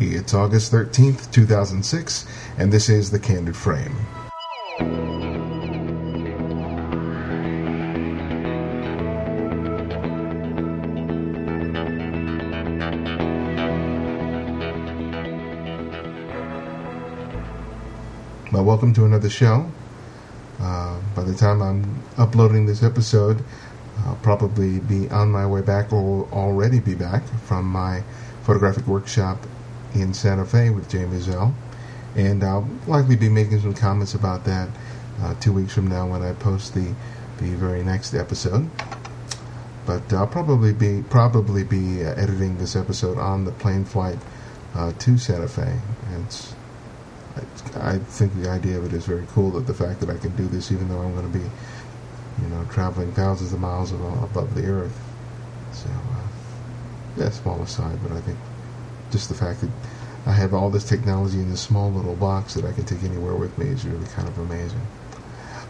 It's 0.00 0.32
August 0.32 0.70
13th, 0.70 1.28
2006, 1.32 2.24
and 2.56 2.72
this 2.72 2.88
is 2.88 3.10
The 3.10 3.18
Candid 3.18 3.56
Frame. 3.56 3.96
Well, 18.52 18.64
welcome 18.64 18.94
to 18.94 19.04
another 19.04 19.28
show. 19.28 19.68
Uh, 20.60 21.00
by 21.16 21.24
the 21.24 21.34
time 21.34 21.60
I'm 21.60 22.00
uploading 22.16 22.66
this 22.66 22.84
episode, 22.84 23.42
I'll 24.04 24.14
probably 24.22 24.78
be 24.78 25.08
on 25.08 25.32
my 25.32 25.44
way 25.44 25.62
back 25.62 25.92
or 25.92 26.28
already 26.30 26.78
be 26.78 26.94
back 26.94 27.24
from 27.46 27.64
my 27.64 28.04
photographic 28.44 28.86
workshop 28.86 29.44
in 29.94 30.14
Santa 30.14 30.44
Fe 30.44 30.70
with 30.70 30.88
Jay 30.88 31.04
Maisel. 31.04 31.54
And 32.16 32.42
I'll 32.42 32.68
likely 32.86 33.16
be 33.16 33.28
making 33.28 33.60
some 33.60 33.74
comments 33.74 34.14
about 34.14 34.44
that 34.44 34.68
uh, 35.22 35.34
two 35.40 35.52
weeks 35.52 35.72
from 35.72 35.88
now 35.88 36.06
when 36.08 36.22
I 36.22 36.32
post 36.32 36.74
the, 36.74 36.94
the 37.38 37.54
very 37.54 37.84
next 37.84 38.14
episode. 38.14 38.68
But 39.86 40.12
I'll 40.12 40.26
probably 40.26 40.72
be 40.72 41.02
probably 41.08 41.64
be 41.64 42.04
uh, 42.04 42.10
editing 42.14 42.58
this 42.58 42.76
episode 42.76 43.18
on 43.18 43.44
the 43.44 43.52
plane 43.52 43.84
flight 43.84 44.18
uh, 44.74 44.92
to 44.98 45.16
Santa 45.16 45.48
Fe. 45.48 45.78
It's, 46.20 46.54
it's, 47.36 47.76
I 47.76 47.98
think 47.98 48.34
the 48.42 48.50
idea 48.50 48.78
of 48.78 48.84
it 48.84 48.92
is 48.92 49.06
very 49.06 49.26
cool 49.32 49.50
that 49.52 49.66
the 49.66 49.74
fact 49.74 50.00
that 50.00 50.10
I 50.10 50.18
can 50.18 50.34
do 50.36 50.46
this 50.46 50.70
even 50.72 50.88
though 50.88 51.00
I'm 51.00 51.14
going 51.14 51.32
to 51.32 51.38
be 51.38 51.44
you 52.42 52.48
know, 52.48 52.64
traveling 52.70 53.12
thousands 53.12 53.52
of 53.52 53.60
miles 53.60 53.92
above 53.92 54.54
the 54.54 54.64
earth. 54.66 54.96
So, 55.72 55.88
uh, 55.88 56.26
yeah, 57.16 57.30
small 57.30 57.60
aside, 57.62 57.98
but 58.02 58.12
I 58.12 58.20
think 58.20 58.38
just 59.10 59.28
the 59.28 59.34
fact 59.34 59.60
that 59.60 59.70
I 60.26 60.32
have 60.32 60.52
all 60.52 60.70
this 60.70 60.84
technology 60.84 61.38
in 61.38 61.50
this 61.50 61.60
small 61.60 61.90
little 61.90 62.16
box 62.16 62.54
that 62.54 62.64
I 62.64 62.72
can 62.72 62.84
take 62.84 63.02
anywhere 63.02 63.34
with 63.34 63.56
me 63.56 63.66
is 63.66 63.86
really 63.86 64.06
kind 64.08 64.28
of 64.28 64.38
amazing. 64.38 64.86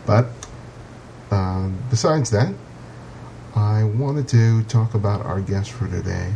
But 0.06 0.27
uh, 1.30 1.69
besides 1.91 2.30
that, 2.30 2.53
I 3.55 3.84
wanted 3.84 4.28
to 4.28 4.62
talk 4.64 4.95
about 4.95 5.25
our 5.25 5.41
guest 5.41 5.70
for 5.70 5.89
today. 5.89 6.33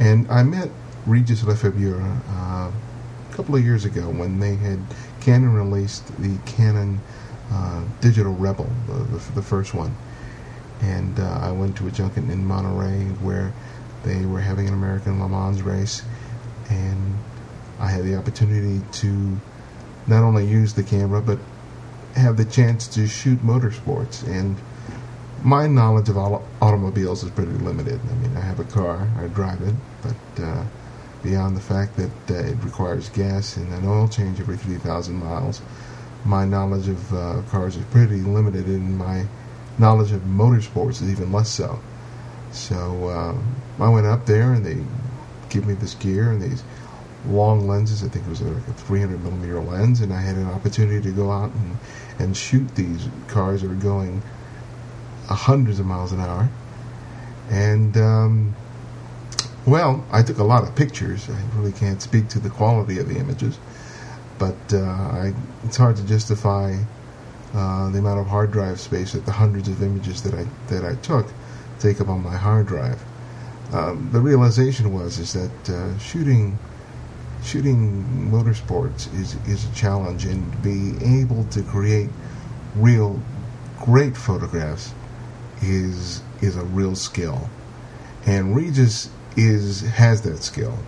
And 0.00 0.30
I 0.30 0.42
met 0.42 0.70
Regis 1.06 1.42
Lefebure 1.42 2.02
uh, 2.30 2.70
a 2.70 3.34
couple 3.34 3.56
of 3.56 3.64
years 3.64 3.84
ago 3.84 4.08
when 4.10 4.38
they 4.38 4.56
had 4.56 4.78
Canon 5.20 5.52
released 5.54 6.06
the 6.20 6.36
Canon 6.46 7.00
uh, 7.52 7.84
Digital 8.00 8.34
Rebel, 8.34 8.68
the, 8.86 8.92
the, 8.92 9.32
the, 9.36 9.42
first 9.42 9.74
one. 9.74 9.96
And 10.82 11.18
uh, 11.18 11.38
I 11.42 11.52
went 11.52 11.76
to 11.78 11.86
a 11.86 11.90
junket 11.90 12.28
in 12.28 12.44
Monterey 12.44 13.04
where 13.22 13.52
they 14.04 14.26
were 14.26 14.40
having 14.40 14.68
an 14.68 14.74
American 14.74 15.20
Le 15.20 15.28
Mans 15.28 15.62
race, 15.62 16.02
and 16.70 17.18
I 17.78 17.88
had 17.88 18.04
the 18.04 18.16
opportunity 18.16 18.82
to 18.92 19.40
not 20.06 20.22
only 20.22 20.46
use 20.46 20.74
the 20.74 20.82
camera 20.82 21.20
but 21.20 21.38
have 22.14 22.36
the 22.36 22.44
chance 22.44 22.86
to 22.88 23.06
shoot 23.06 23.38
motorsports. 23.40 24.26
And 24.26 24.56
my 25.42 25.66
knowledge 25.66 26.08
of 26.08 26.16
automobiles 26.16 27.22
is 27.22 27.30
pretty 27.30 27.52
limited. 27.52 28.00
I 28.10 28.14
mean, 28.14 28.36
I 28.36 28.40
have 28.40 28.58
a 28.58 28.64
car, 28.64 29.08
I 29.18 29.26
drive 29.28 29.60
it, 29.62 29.74
but 30.02 30.42
uh, 30.42 30.64
beyond 31.22 31.56
the 31.56 31.60
fact 31.60 31.96
that 31.96 32.30
uh, 32.30 32.48
it 32.48 32.56
requires 32.64 33.08
gas 33.10 33.56
and 33.56 33.72
an 33.72 33.86
oil 33.86 34.08
change 34.08 34.40
every 34.40 34.56
3,000 34.56 35.14
miles, 35.14 35.60
my 36.24 36.44
knowledge 36.44 36.88
of 36.88 37.14
uh, 37.14 37.42
cars 37.50 37.76
is 37.76 37.84
pretty 37.86 38.16
limited, 38.16 38.66
and 38.66 38.98
my 38.98 39.26
knowledge 39.78 40.12
of 40.12 40.22
motorsports 40.22 41.02
is 41.02 41.10
even 41.10 41.30
less 41.30 41.50
so. 41.50 41.78
So 42.50 43.08
uh, 43.08 43.82
I 43.82 43.88
went 43.88 44.06
up 44.06 44.26
there, 44.26 44.52
and 44.52 44.64
they 44.64 44.82
give 45.50 45.66
me 45.66 45.74
this 45.74 45.94
gear 45.94 46.30
and 46.30 46.42
these 46.42 46.62
long 47.26 47.66
lenses. 47.66 48.02
I 48.02 48.08
think 48.08 48.26
it 48.26 48.30
was 48.30 48.42
like 48.42 48.68
a 48.68 48.72
300 48.72 49.22
millimeter 49.22 49.60
lens, 49.60 50.00
and 50.00 50.12
I 50.12 50.20
had 50.20 50.36
an 50.36 50.46
opportunity 50.46 51.00
to 51.02 51.14
go 51.14 51.30
out 51.30 51.50
and, 51.52 51.76
and 52.18 52.36
shoot 52.36 52.74
these 52.74 53.08
cars 53.28 53.62
that 53.62 53.68
were 53.68 53.74
going 53.74 54.22
hundreds 55.28 55.80
of 55.80 55.86
miles 55.86 56.12
an 56.12 56.20
hour. 56.20 56.48
And 57.50 57.96
um, 57.96 58.56
well, 59.66 60.04
I 60.12 60.22
took 60.22 60.38
a 60.38 60.44
lot 60.44 60.62
of 60.62 60.74
pictures. 60.74 61.28
I 61.28 61.40
really 61.56 61.72
can't 61.72 62.00
speak 62.00 62.28
to 62.28 62.38
the 62.38 62.50
quality 62.50 62.98
of 62.98 63.08
the 63.08 63.18
images 63.18 63.58
but 64.38 64.56
uh, 64.72 64.78
I, 64.78 65.34
it's 65.64 65.76
hard 65.76 65.96
to 65.96 66.06
justify 66.06 66.76
uh, 67.54 67.90
the 67.90 67.98
amount 67.98 68.20
of 68.20 68.26
hard 68.26 68.52
drive 68.52 68.80
space 68.80 69.12
that 69.12 69.24
the 69.24 69.32
hundreds 69.32 69.68
of 69.68 69.82
images 69.82 70.22
that 70.22 70.34
I 70.34 70.46
that 70.68 70.84
I 70.84 70.94
took 70.96 71.26
take 71.78 72.00
up 72.00 72.08
on 72.08 72.22
my 72.22 72.36
hard 72.36 72.66
drive. 72.66 73.02
Um, 73.72 74.08
the 74.12 74.20
realization 74.20 74.92
was 74.92 75.18
is 75.18 75.32
that 75.32 75.70
uh, 75.70 75.98
shooting 75.98 76.58
shooting 77.42 78.04
motorsports 78.30 79.12
is 79.18 79.34
is 79.46 79.64
a 79.70 79.74
challenge, 79.74 80.24
and 80.24 80.62
being 80.62 81.00
able 81.20 81.44
to 81.44 81.62
create 81.62 82.10
real 82.76 83.20
great 83.78 84.16
photographs 84.16 84.94
is 85.62 86.22
is 86.40 86.56
a 86.56 86.64
real 86.64 86.94
skill. 86.94 87.48
And 88.26 88.54
Regis 88.56 89.10
is 89.36 89.82
has 89.82 90.22
that 90.22 90.42
skill 90.42 90.78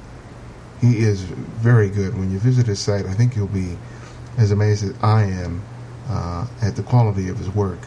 he 0.81 0.99
is 0.99 1.23
very 1.23 1.91
good. 1.91 2.17
When 2.17 2.31
you 2.31 2.39
visit 2.39 2.67
his 2.67 2.79
site, 2.79 3.07
I 3.07 3.15
think 3.15 3.37
you'll 3.37 3.49
be 3.49 3.77
as 4.37 4.53
amazed 4.53 4.85
as 4.85 4.95
I 5.03 5.25
am 5.25 5.63
uh, 6.09 6.47
at 6.63 6.77
the 6.77 6.83
quality 6.83 7.29
of 7.29 7.39
his 7.39 7.49
work. 7.51 7.79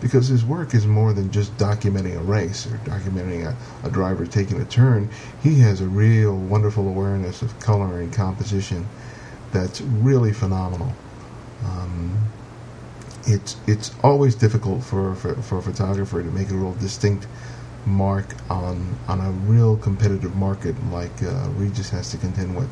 Because 0.00 0.28
his 0.28 0.44
work 0.44 0.74
is 0.74 0.86
more 0.86 1.12
than 1.12 1.30
just 1.30 1.56
documenting 1.58 2.16
a 2.16 2.22
race 2.22 2.66
or 2.66 2.78
documenting 2.78 3.46
a, 3.46 3.86
a 3.86 3.90
driver 3.90 4.26
taking 4.26 4.60
a 4.60 4.64
turn. 4.64 5.10
He 5.42 5.58
has 5.60 5.80
a 5.80 5.86
real 5.86 6.36
wonderful 6.36 6.88
awareness 6.88 7.42
of 7.42 7.58
color 7.60 8.00
and 8.00 8.12
composition 8.12 8.88
that's 9.52 9.80
really 9.80 10.32
phenomenal. 10.32 10.92
Um, 11.64 12.16
it's 13.26 13.56
it's 13.66 13.90
always 14.02 14.34
difficult 14.34 14.82
for, 14.82 15.14
for, 15.14 15.34
for 15.34 15.58
a 15.58 15.62
photographer 15.62 16.22
to 16.22 16.30
make 16.30 16.50
a 16.50 16.54
real 16.54 16.74
distinct 16.74 17.26
mark 17.86 18.34
on 18.50 18.96
on 19.08 19.20
a 19.20 19.30
real 19.30 19.76
competitive 19.76 20.34
market 20.36 20.74
like 20.90 21.22
uh, 21.22 21.48
Regis 21.56 21.90
has 21.90 22.10
to 22.10 22.16
contend 22.16 22.56
with. 22.56 22.70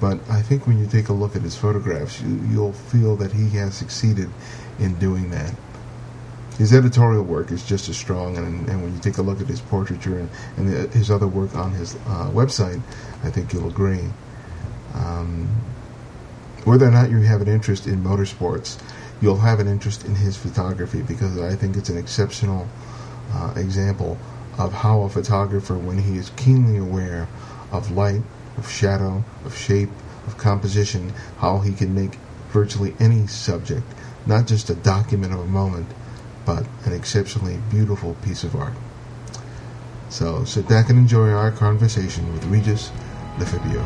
But 0.00 0.18
I 0.28 0.42
think 0.42 0.66
when 0.66 0.78
you 0.78 0.86
take 0.86 1.08
a 1.08 1.12
look 1.12 1.36
at 1.36 1.42
his 1.42 1.56
photographs, 1.56 2.20
you, 2.20 2.40
you'll 2.50 2.72
feel 2.72 3.14
that 3.16 3.32
he 3.32 3.48
has 3.50 3.76
succeeded 3.76 4.28
in 4.78 4.98
doing 4.98 5.30
that. 5.30 5.54
His 6.58 6.72
editorial 6.72 7.22
work 7.22 7.50
is 7.50 7.64
just 7.64 7.88
as 7.88 7.96
strong, 7.96 8.36
and, 8.36 8.68
and 8.68 8.82
when 8.82 8.94
you 8.94 9.00
take 9.00 9.18
a 9.18 9.22
look 9.22 9.40
at 9.40 9.46
his 9.46 9.60
portraiture 9.60 10.18
and, 10.18 10.28
and 10.56 10.68
the, 10.68 10.88
his 10.96 11.10
other 11.10 11.26
work 11.26 11.54
on 11.54 11.72
his 11.72 11.96
uh, 12.06 12.30
website, 12.32 12.80
I 13.24 13.30
think 13.30 13.52
you'll 13.52 13.68
agree. 13.68 14.04
Um, 14.94 15.48
whether 16.64 16.86
or 16.86 16.90
not 16.90 17.10
you 17.10 17.20
have 17.20 17.40
an 17.40 17.48
interest 17.48 17.86
in 17.86 18.02
motorsports, 18.04 18.80
you'll 19.20 19.38
have 19.38 19.60
an 19.60 19.68
interest 19.68 20.04
in 20.04 20.14
his 20.14 20.36
photography 20.36 21.02
because 21.02 21.38
I 21.38 21.56
think 21.56 21.76
it's 21.76 21.88
an 21.88 21.98
exceptional 21.98 22.68
uh, 23.32 23.54
example 23.56 24.18
of 24.58 24.72
how 24.72 25.02
a 25.02 25.08
photographer, 25.08 25.78
when 25.78 25.98
he 25.98 26.16
is 26.16 26.30
keenly 26.30 26.78
aware 26.78 27.28
of 27.72 27.90
light, 27.90 28.22
of 28.58 28.70
shadow, 28.70 29.24
of 29.44 29.56
shape, 29.56 29.88
of 30.26 30.36
composition, 30.36 31.12
how 31.38 31.58
he 31.60 31.72
can 31.72 31.94
make 31.94 32.16
virtually 32.52 32.94
any 33.00 33.26
subject 33.26 33.86
not 34.26 34.46
just 34.46 34.70
a 34.70 34.74
document 34.74 35.32
of 35.32 35.40
a 35.40 35.46
moment, 35.46 35.86
but 36.44 36.66
an 36.84 36.92
exceptionally 36.92 37.58
beautiful 37.70 38.14
piece 38.22 38.44
of 38.44 38.54
art. 38.54 38.74
So 40.08 40.44
sit 40.44 40.68
back 40.68 40.90
and 40.90 40.98
enjoy 40.98 41.30
our 41.30 41.50
conversation 41.50 42.30
with 42.32 42.44
Regis 42.44 42.90
Lefebure. 43.38 43.82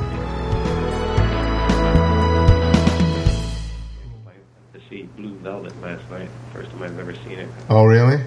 To 4.72 4.80
see 4.90 5.02
Blue 5.16 5.34
Velvet 5.36 5.80
last 5.80 6.08
night, 6.10 6.28
first 6.52 6.70
time 6.70 6.82
I've 6.82 6.98
ever 6.98 7.14
seen 7.14 7.38
it. 7.38 7.48
Oh, 7.68 7.84
really? 7.84 8.22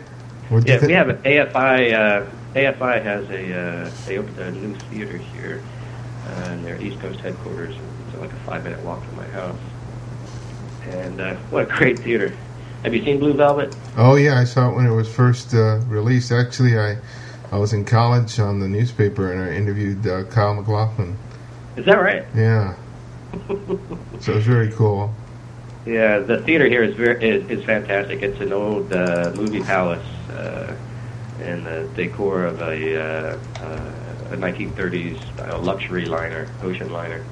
yeah, 0.66 0.86
we 0.86 0.94
have 0.94 1.10
an 1.10 1.18
AFI. 1.24 1.94
Uh, 1.94 2.30
AFI 2.56 3.04
has 3.04 3.30
a 3.30 3.60
uh, 3.60 3.92
they 4.06 4.18
opened 4.18 4.40
a 4.40 4.52
new 4.52 4.74
theater 4.76 5.18
here 5.18 5.62
uh, 6.26 6.52
in 6.52 6.64
their 6.64 6.82
East 6.82 7.00
Coast 7.00 7.20
headquarters. 7.20 7.76
It's 8.08 8.18
like 8.18 8.32
a 8.32 8.40
five 8.46 8.64
minute 8.64 8.80
walk 8.84 9.04
from 9.04 9.18
my 9.18 9.28
house. 9.28 9.60
And 10.84 11.22
uh, 11.22 11.36
what 11.52 11.64
a 11.64 11.66
great 11.66 12.00
theater! 12.00 12.36
Have 12.84 12.94
you 12.94 13.04
seen 13.04 13.20
Blue 13.20 13.34
Velvet? 13.34 13.76
Oh 13.98 14.16
yeah, 14.16 14.40
I 14.40 14.46
saw 14.46 14.72
it 14.72 14.76
when 14.76 14.86
it 14.86 14.96
was 14.96 15.14
first 15.14 15.54
uh, 15.54 15.80
released. 15.88 16.32
Actually, 16.32 16.80
I 16.80 16.98
I 17.52 17.58
was 17.58 17.74
in 17.74 17.84
college 17.84 18.40
on 18.40 18.60
the 18.60 18.68
newspaper 18.68 19.32
and 19.32 19.42
I 19.42 19.56
interviewed 19.56 20.06
uh, 20.08 20.24
Kyle 20.26 20.54
MacLachlan. 20.54 21.18
Is 21.76 21.86
that 21.86 22.00
right? 22.00 22.26
Yeah. 22.36 22.76
so 24.20 24.32
it 24.32 24.36
was 24.36 24.46
very 24.46 24.72
cool. 24.72 25.14
Yeah, 25.86 26.20
the 26.20 26.42
theater 26.42 26.68
here 26.68 26.84
is 26.84 26.96
very 26.96 27.28
is, 27.28 27.50
is 27.50 27.66
fantastic. 27.66 28.22
It's 28.22 28.40
an 28.40 28.54
old 28.54 28.92
uh, 28.94 29.32
movie 29.36 29.62
palace 29.62 30.06
uh, 30.32 30.76
and 31.42 31.66
the 31.66 31.90
decor 31.96 32.46
of 32.46 32.62
a, 32.62 33.02
uh, 33.02 33.40
uh, 33.62 34.34
a 34.34 34.38
1930s 34.38 35.34
style 35.34 35.62
luxury 35.62 36.06
liner, 36.06 36.48
ocean 36.62 36.92
liner. 36.92 37.24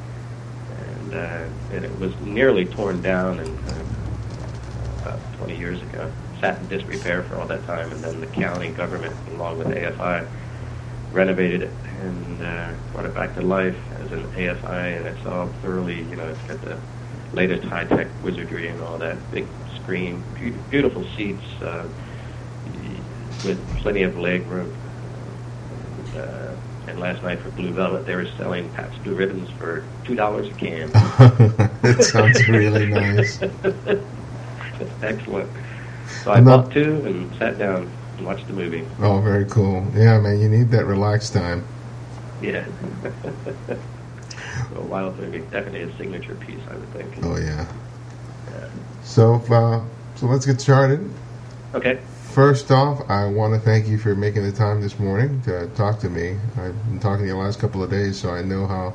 And, 0.79 1.13
uh, 1.13 1.45
and 1.73 1.85
it 1.85 1.99
was 1.99 2.15
nearly 2.21 2.65
torn 2.65 3.01
down 3.01 3.39
in, 3.39 3.57
uh, 3.57 3.83
20 5.47 5.59
years 5.59 5.81
ago. 5.81 6.11
Sat 6.41 6.59
in 6.59 6.67
disrepair 6.67 7.23
for 7.23 7.39
all 7.39 7.47
that 7.47 7.65
time, 7.65 7.91
and 7.91 8.03
then 8.03 8.19
the 8.19 8.27
county 8.27 8.69
government, 8.73 9.15
along 9.27 9.57
with 9.57 9.67
AFI, 9.67 10.27
renovated 11.11 11.61
it 11.61 11.79
and 11.85 12.41
uh, 12.43 12.73
brought 12.91 13.05
it 13.05 13.15
back 13.15 13.33
to 13.35 13.41
life 13.41 13.77
as 13.91 14.11
an 14.11 14.25
AFI, 14.37 14.97
and 14.97 15.07
it's 15.07 15.25
all 15.25 15.49
thoroughly, 15.61 16.03
you 16.03 16.17
know, 16.17 16.27
it's 16.27 16.41
got 16.47 16.59
the 16.61 16.77
latest 17.31 17.63
high-tech 17.63 18.21
wizardry 18.21 18.67
and 18.67 18.81
all 18.81 18.97
that. 18.97 19.31
Big 19.31 19.47
screen, 19.81 20.25
be- 20.37 20.51
beautiful 20.69 21.05
seats, 21.15 21.45
uh, 21.61 21.87
with 23.43 23.59
plenty 23.81 24.03
of 24.03 24.17
leg 24.17 24.49
room. 24.51 24.75
And, 25.71 26.15
uh, 26.15 26.55
and 26.87 26.99
last 26.99 27.23
night 27.23 27.41
for 27.41 27.51
Blue 27.51 27.73
Velvet, 27.73 28.05
they 28.05 28.15
were 28.15 28.27
selling 28.37 28.69
Pabst 28.71 29.01
Blue 29.03 29.15
Ribbons 29.15 29.49
for 29.57 29.87
two 30.05 30.15
dollars 30.15 30.47
a 30.49 30.53
can. 30.53 30.91
it 31.83 32.03
sounds 32.03 32.47
really 32.49 32.87
nice. 32.87 33.39
Excellent. 35.01 35.49
So 36.23 36.31
I 36.31 36.41
bought 36.41 36.71
two 36.71 37.05
and 37.05 37.35
sat 37.37 37.57
down 37.57 37.91
and 38.17 38.25
watched 38.25 38.47
the 38.47 38.53
movie. 38.53 38.85
Oh, 38.99 39.19
very 39.21 39.45
cool. 39.45 39.85
Yeah, 39.95 40.19
man, 40.19 40.39
you 40.39 40.49
need 40.49 40.71
that 40.71 40.85
relaxed 40.85 41.33
time. 41.33 41.65
Yeah. 42.41 42.65
a 44.75 44.81
wild 44.81 45.17
movie. 45.19 45.39
Definitely 45.39 45.81
a 45.81 45.97
signature 45.97 46.35
piece, 46.35 46.61
I 46.69 46.75
would 46.75 46.89
think. 46.93 47.13
Oh, 47.23 47.37
yeah. 47.37 47.65
Yeah. 48.51 48.69
So, 49.03 49.35
uh, 49.49 49.83
so 50.15 50.27
let's 50.27 50.45
get 50.45 50.61
started. 50.61 51.09
Okay. 51.73 51.99
First 52.31 52.71
off, 52.71 53.09
I 53.09 53.25
want 53.25 53.55
to 53.55 53.59
thank 53.59 53.87
you 53.87 53.97
for 53.97 54.15
making 54.15 54.43
the 54.43 54.51
time 54.51 54.81
this 54.81 54.99
morning 54.99 55.41
to 55.41 55.67
talk 55.69 55.99
to 56.01 56.09
me. 56.09 56.37
I've 56.55 56.85
been 56.85 56.99
talking 56.99 57.23
to 57.23 57.27
you 57.27 57.33
the 57.33 57.39
last 57.39 57.59
couple 57.59 57.81
of 57.81 57.89
days, 57.89 58.19
so 58.19 58.29
I 58.29 58.43
know 58.43 58.67
how 58.67 58.93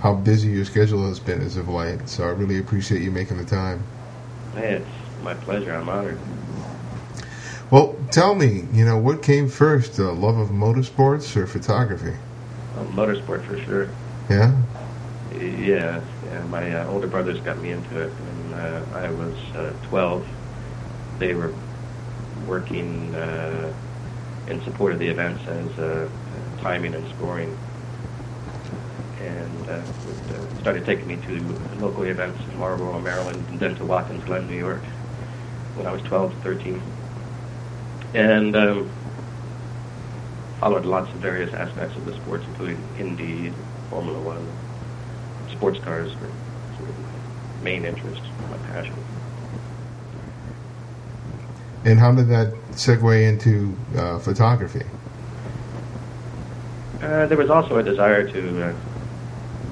how 0.00 0.14
busy 0.14 0.50
your 0.50 0.64
schedule 0.64 1.08
has 1.08 1.18
been 1.18 1.40
as 1.40 1.56
of 1.56 1.68
late. 1.68 2.08
So 2.08 2.24
I 2.24 2.30
really 2.30 2.58
appreciate 2.58 3.02
you 3.02 3.10
making 3.10 3.38
the 3.38 3.44
time. 3.44 3.82
Hey, 4.54 4.74
it's 4.74 5.05
my 5.26 5.34
pleasure. 5.34 5.74
I'm 5.74 5.88
honored. 5.88 6.18
Well, 7.68 7.96
tell 8.12 8.36
me, 8.36 8.62
you 8.72 8.84
know, 8.84 8.96
what 8.96 9.24
came 9.24 9.48
first, 9.48 9.96
the 9.96 10.12
love 10.12 10.38
of 10.38 10.50
motorsports 10.50 11.36
or 11.36 11.48
photography? 11.48 12.14
Um, 12.78 12.92
motorsport 12.92 13.44
for 13.44 13.60
sure. 13.64 13.90
Yeah? 14.30 14.56
Yeah, 15.36 16.00
yeah. 16.26 16.44
My 16.44 16.72
uh, 16.72 16.88
older 16.88 17.08
brothers 17.08 17.40
got 17.40 17.58
me 17.58 17.72
into 17.72 18.02
it 18.02 18.10
when 18.10 18.54
uh, 18.54 18.86
I 18.94 19.10
was 19.10 19.36
uh, 19.56 19.72
12. 19.88 20.24
They 21.18 21.34
were 21.34 21.52
working 22.46 23.12
uh, 23.16 23.74
in 24.46 24.62
support 24.62 24.92
of 24.92 25.00
the 25.00 25.08
events 25.08 25.44
as 25.48 25.78
uh, 25.80 26.08
timing 26.60 26.94
and 26.94 27.04
scoring, 27.16 27.58
and 29.20 29.68
uh, 29.68 29.72
uh, 29.72 30.60
started 30.60 30.84
taking 30.84 31.08
me 31.08 31.16
to 31.16 31.40
local 31.80 32.04
events 32.04 32.40
in 32.48 32.58
Marlboro, 32.60 33.00
Maryland, 33.00 33.44
and 33.48 33.58
then 33.58 33.74
to 33.74 33.84
Watkins 33.84 34.22
Glen, 34.22 34.46
New 34.46 34.56
York, 34.56 34.82
when 35.76 35.86
I 35.86 35.92
was 35.92 36.02
12 36.02 36.32
to 36.32 36.36
13, 36.38 36.82
and 38.14 38.56
um, 38.56 38.90
followed 40.60 40.84
lots 40.84 41.10
of 41.12 41.16
various 41.16 41.52
aspects 41.54 41.96
of 41.96 42.06
the 42.06 42.14
sports, 42.14 42.44
including 42.46 42.82
Indy, 42.98 43.52
Formula 43.90 44.18
One 44.20 44.46
sports 45.56 45.78
cars 45.80 46.12
were 46.16 46.30
sort 46.76 46.88
of 46.88 46.98
my 46.98 47.64
main 47.64 47.84
interest, 47.84 48.22
my 48.50 48.58
passion. 48.68 48.94
And 51.84 51.98
how 51.98 52.12
did 52.12 52.28
that 52.28 52.52
segue 52.72 53.28
into 53.28 53.76
uh, 53.96 54.18
photography? 54.18 54.84
Uh, 57.00 57.26
there 57.26 57.38
was 57.38 57.50
also 57.50 57.78
a 57.78 57.82
desire 57.82 58.28
to 58.28 58.64
uh, 58.64 58.74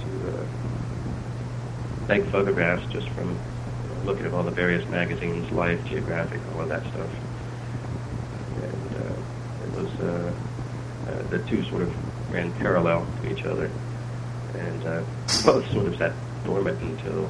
to 0.01 0.29
uh, 0.29 0.47
make 2.09 2.25
photographs 2.27 2.91
just 2.93 3.09
from 3.11 3.37
looking 4.05 4.27
at 4.27 4.33
all 4.33 4.43
the 4.43 4.51
various 4.51 4.87
magazines, 4.89 5.51
Life, 5.53 5.85
Geographic, 5.87 6.41
all 6.55 6.63
of 6.63 6.69
that 6.69 6.83
stuff. 6.83 7.11
And 8.63 8.97
uh, 8.97 9.15
it 9.65 9.83
was 9.83 10.01
uh, 10.01 10.33
uh, 11.09 11.23
the 11.29 11.39
two 11.41 11.65
sort 11.65 11.83
of 11.83 12.33
ran 12.33 12.53
parallel 12.55 13.07
to 13.23 13.33
each 13.33 13.45
other, 13.45 13.71
and 14.55 14.85
uh, 14.85 15.03
both 15.45 15.71
sort 15.73 15.87
of 15.87 15.97
sat 15.97 16.13
dormant 16.45 16.81
until 16.81 17.27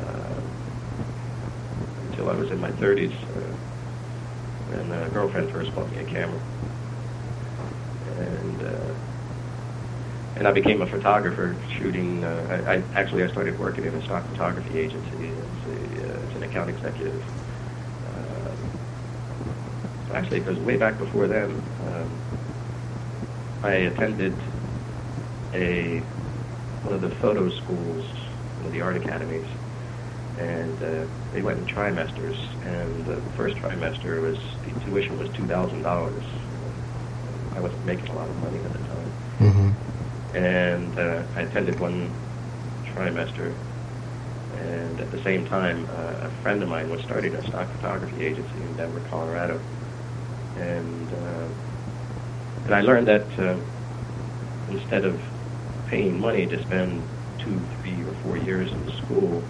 uh, 0.00 0.40
until 2.08 2.30
I 2.30 2.34
was 2.34 2.50
in 2.50 2.60
my 2.60 2.70
30s, 2.72 3.12
uh, 3.12 4.76
and 4.78 4.92
a 4.92 5.08
girlfriend 5.10 5.50
first 5.50 5.74
bought 5.74 5.90
me 5.90 5.98
a 5.98 6.04
camera 6.04 6.40
and 8.18 8.62
uh, 8.62 8.94
and 10.36 10.48
I 10.48 10.52
became 10.52 10.82
a 10.82 10.86
photographer 10.86 11.56
shooting. 11.78 12.24
Uh, 12.24 12.64
I, 12.66 12.74
I 12.74 12.82
actually 12.94 13.22
I 13.22 13.28
started 13.28 13.58
working 13.58 13.84
in 13.84 13.94
a 13.94 14.04
stock 14.04 14.26
photography 14.28 14.78
agency 14.78 15.30
as, 15.30 15.68
a, 15.68 16.08
uh, 16.08 16.28
as 16.28 16.36
an 16.36 16.42
account 16.42 16.70
executive. 16.70 17.22
Uh, 18.08 18.50
actually, 20.14 20.40
because 20.40 20.58
way 20.60 20.76
back 20.76 20.98
before 20.98 21.26
then. 21.26 21.50
Um, 21.86 22.10
I 23.62 23.74
attended 23.74 24.34
a 25.54 26.00
one 26.82 26.94
of 26.94 27.00
the 27.00 27.10
photo 27.16 27.48
schools, 27.48 28.04
one 28.58 28.66
of 28.66 28.72
the 28.72 28.82
art 28.82 28.96
academies, 28.96 29.46
and 30.38 30.82
uh, 30.82 31.06
they 31.32 31.40
went 31.40 31.60
in 31.60 31.66
trimesters. 31.66 32.36
And 32.66 33.06
the 33.06 33.16
first 33.36 33.56
trimester 33.56 34.20
was 34.20 34.38
the 34.64 34.84
tuition 34.84 35.18
was 35.18 35.30
two 35.30 35.46
thousand 35.46 35.82
dollars. 35.82 36.24
I 37.56 37.60
wasn't 37.60 37.86
making 37.86 38.08
a 38.08 38.14
lot 38.14 38.28
of 38.28 38.36
money 38.42 38.58
at 38.58 38.72
the 38.72 38.78
time. 38.78 39.12
Mm-hmm. 39.40 39.93
And 40.34 40.98
uh, 40.98 41.22
I 41.36 41.42
attended 41.42 41.78
one 41.80 42.10
trimester. 42.94 43.54
And 44.56 45.00
at 45.00 45.10
the 45.10 45.22
same 45.22 45.46
time, 45.46 45.86
uh, 45.90 46.26
a 46.26 46.30
friend 46.42 46.62
of 46.62 46.68
mine 46.68 46.90
was 46.90 47.00
starting 47.02 47.34
a 47.34 47.46
stock 47.48 47.68
photography 47.76 48.24
agency 48.24 48.56
in 48.56 48.76
Denver, 48.76 49.00
Colorado. 49.10 49.60
And, 50.58 51.12
uh, 51.12 51.48
and 52.66 52.74
I 52.74 52.80
learned 52.80 53.08
that 53.08 53.26
uh, 53.38 53.56
instead 54.70 55.04
of 55.04 55.20
paying 55.88 56.20
money 56.20 56.46
to 56.46 56.62
spend 56.62 57.02
two, 57.38 57.60
three, 57.82 58.02
or 58.02 58.14
four 58.22 58.36
years 58.38 58.70
in 58.70 58.92
school 59.04 59.42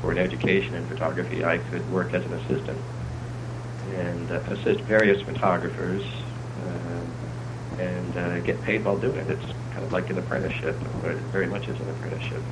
for 0.00 0.12
an 0.12 0.18
education 0.18 0.74
in 0.74 0.86
photography, 0.86 1.44
I 1.44 1.58
could 1.58 1.88
work 1.92 2.14
as 2.14 2.24
an 2.24 2.32
assistant 2.34 2.78
and 3.96 4.30
uh, 4.30 4.40
assist 4.50 4.80
various 4.80 5.20
photographers 5.22 6.02
uh, 6.62 7.80
and 7.80 8.16
uh, 8.16 8.40
get 8.40 8.62
paid 8.62 8.84
while 8.84 8.98
doing 8.98 9.16
it. 9.16 9.30
It's 9.30 9.52
kind 9.78 9.86
of 9.86 9.92
like 9.92 10.10
an 10.10 10.18
apprenticeship, 10.18 10.74
it 11.04 11.16
very 11.30 11.46
much 11.46 11.68
is 11.68 11.78
an 11.80 11.88
apprenticeship. 11.90 12.42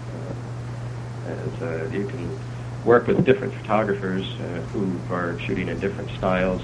Uh, 1.26 1.30
as 1.30 1.62
uh, 1.62 1.88
you 1.90 2.06
can 2.06 2.38
work 2.84 3.08
with 3.08 3.24
different 3.24 3.52
photographers 3.54 4.24
uh, 4.38 4.60
who 4.70 5.12
are 5.12 5.36
shooting 5.40 5.66
in 5.66 5.80
different 5.80 6.08
styles, 6.18 6.62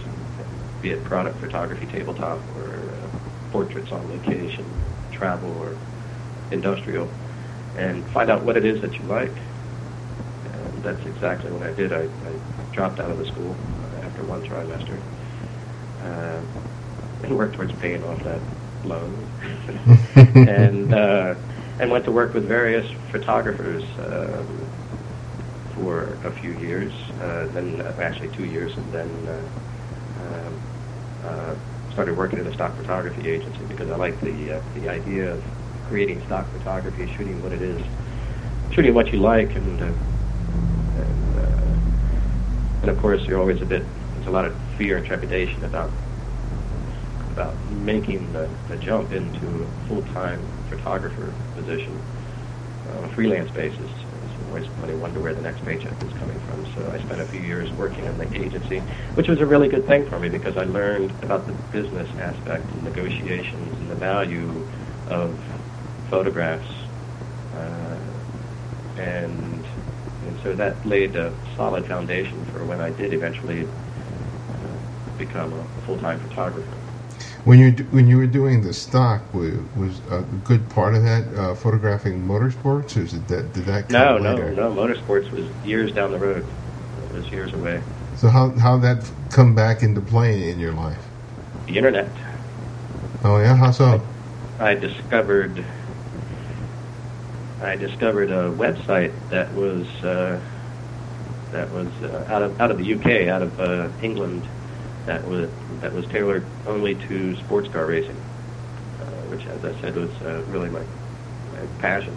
be 0.80 0.90
it 0.90 1.02
product 1.02 1.36
photography, 1.40 1.86
tabletop, 1.86 2.38
or 2.56 2.68
uh, 2.68 3.50
portraits 3.50 3.90
on 3.90 4.08
location, 4.08 4.64
travel, 5.10 5.50
or 5.58 5.76
industrial, 6.52 7.08
and 7.76 8.04
find 8.10 8.30
out 8.30 8.44
what 8.44 8.56
it 8.56 8.64
is 8.64 8.80
that 8.82 8.94
you 8.94 9.02
like. 9.06 9.34
And 10.44 10.84
that's 10.84 11.04
exactly 11.06 11.50
what 11.50 11.66
I 11.66 11.72
did. 11.72 11.92
I, 11.92 12.02
I 12.04 12.72
dropped 12.72 13.00
out 13.00 13.10
of 13.10 13.18
the 13.18 13.26
school 13.26 13.56
after 14.04 14.22
one 14.22 14.42
trimester 14.42 14.96
uh, 16.04 17.24
and 17.24 17.36
worked 17.36 17.56
towards 17.56 17.72
paying 17.80 18.04
off 18.04 18.22
that 18.22 18.38
loan, 18.84 19.26
and 20.34 20.92
uh, 20.92 21.34
and 21.78 21.90
went 21.90 22.04
to 22.04 22.12
work 22.12 22.34
with 22.34 22.46
various 22.46 22.90
photographers 23.10 23.82
um, 23.98 24.46
for 25.74 26.18
a 26.24 26.32
few 26.32 26.52
years, 26.52 26.92
uh, 27.20 27.46
then 27.52 27.80
uh, 27.80 27.96
actually 28.00 28.28
two 28.30 28.44
years, 28.44 28.76
and 28.76 28.92
then 28.92 29.10
uh, 29.26 30.46
um, 30.46 30.60
uh, 31.24 31.54
started 31.92 32.16
working 32.16 32.38
at 32.38 32.46
a 32.46 32.54
stock 32.54 32.74
photography 32.76 33.28
agency 33.28 33.64
because 33.68 33.90
I 33.90 33.96
like 33.96 34.20
the 34.20 34.56
uh, 34.56 34.62
the 34.74 34.88
idea 34.88 35.32
of 35.32 35.42
creating 35.88 36.24
stock 36.26 36.48
photography, 36.52 37.06
shooting 37.16 37.42
what 37.42 37.52
it 37.52 37.62
is, 37.62 37.82
shooting 38.72 38.94
what 38.94 39.12
you 39.12 39.20
like, 39.20 39.54
and 39.54 39.80
uh, 39.80 39.84
and, 39.84 41.38
uh, 41.38 42.82
and 42.82 42.90
of 42.90 42.98
course 42.98 43.22
you're 43.26 43.38
always 43.38 43.60
a 43.60 43.66
bit 43.66 43.84
there's 44.14 44.26
a 44.26 44.30
lot 44.30 44.44
of 44.44 44.56
fear 44.78 44.96
and 44.96 45.06
trepidation 45.06 45.64
about 45.64 45.90
about 47.32 47.54
making 47.70 48.32
the, 48.32 48.48
the 48.68 48.76
jump 48.76 49.12
into 49.12 49.62
a 49.62 49.88
full-time 49.88 50.46
photographer 50.68 51.32
position 51.56 51.98
on 52.98 53.04
a 53.04 53.08
freelance 53.08 53.50
basis. 53.50 53.90
So 54.36 54.46
always 54.48 54.66
of 54.66 55.00
wonder 55.00 55.20
where 55.20 55.34
the 55.34 55.40
next 55.40 55.64
paycheck 55.64 55.92
is 56.02 56.12
coming 56.18 56.38
from. 56.40 56.66
So 56.74 56.90
I 56.92 57.02
spent 57.02 57.20
a 57.20 57.26
few 57.26 57.40
years 57.40 57.70
working 57.72 58.04
in 58.04 58.18
the 58.18 58.44
agency, 58.44 58.80
which 59.14 59.28
was 59.28 59.40
a 59.40 59.46
really 59.46 59.68
good 59.68 59.86
thing 59.86 60.06
for 60.08 60.18
me 60.18 60.28
because 60.28 60.56
I 60.56 60.64
learned 60.64 61.10
about 61.22 61.46
the 61.46 61.52
business 61.72 62.08
aspect 62.18 62.64
and 62.64 62.84
negotiations 62.84 63.78
and 63.78 63.90
the 63.90 63.94
value 63.94 64.68
of 65.08 65.38
photographs. 66.10 66.68
Uh, 67.54 67.96
and, 68.98 69.64
and 70.26 70.40
so 70.42 70.54
that 70.54 70.84
laid 70.84 71.16
a 71.16 71.32
solid 71.56 71.86
foundation 71.86 72.44
for 72.52 72.64
when 72.64 72.80
I 72.80 72.90
did 72.90 73.14
eventually 73.14 73.66
uh, 73.66 75.18
become 75.18 75.52
a 75.54 75.64
full-time 75.86 76.20
photographer. 76.20 76.81
When 77.44 77.58
you 77.58 77.72
when 77.90 78.06
you 78.06 78.18
were 78.18 78.28
doing 78.28 78.62
the 78.62 78.72
stock, 78.72 79.20
was, 79.34 79.54
was 79.76 80.00
a 80.10 80.22
good 80.44 80.68
part 80.70 80.94
of 80.94 81.02
that 81.02 81.24
uh, 81.34 81.54
photographing 81.56 82.24
motorsports, 82.26 82.96
or 82.96 83.00
is 83.00 83.14
it 83.14 83.26
that 83.28 83.52
did 83.52 83.64
that 83.64 83.90
No, 83.90 84.16
no, 84.16 84.36
no. 84.36 84.72
Motorsports 84.72 85.28
was 85.32 85.46
years 85.64 85.92
down 85.92 86.12
the 86.12 86.18
road. 86.18 86.46
It 87.04 87.12
was 87.12 87.28
years 87.30 87.52
away. 87.52 87.82
So 88.16 88.28
how 88.28 88.50
how 88.50 88.78
that 88.78 89.10
come 89.30 89.56
back 89.56 89.82
into 89.82 90.00
play 90.00 90.50
in 90.50 90.60
your 90.60 90.72
life? 90.72 91.02
The 91.66 91.78
internet. 91.78 92.08
Oh 93.24 93.38
yeah, 93.38 93.56
how 93.56 93.72
so? 93.72 94.00
I 94.60 94.74
discovered 94.74 95.64
I 97.60 97.76
discovered 97.76 98.30
a 98.30 98.50
website 98.50 99.12
that 99.30 99.52
was 99.54 99.86
uh, 100.04 100.40
that 101.50 101.70
was 101.70 101.88
uh, 102.02 102.24
out 102.28 102.42
of 102.42 102.60
out 102.60 102.70
of 102.70 102.78
the 102.78 102.94
UK, 102.94 103.28
out 103.28 103.42
of 103.42 103.60
uh, 103.60 103.88
England, 104.00 104.46
that 105.06 105.26
was 105.26 105.50
that 105.80 105.92
was 105.92 106.06
tailored 106.06 106.46
only 106.66 106.94
to 106.94 107.36
sports 107.36 107.68
car 107.68 107.86
racing, 107.86 108.16
uh, 109.00 109.04
which, 109.28 109.46
as 109.46 109.64
I 109.64 109.78
said, 109.80 109.96
was 109.96 110.10
uh, 110.22 110.42
really 110.44 110.68
my, 110.68 110.82
my 111.52 111.66
passion. 111.78 112.14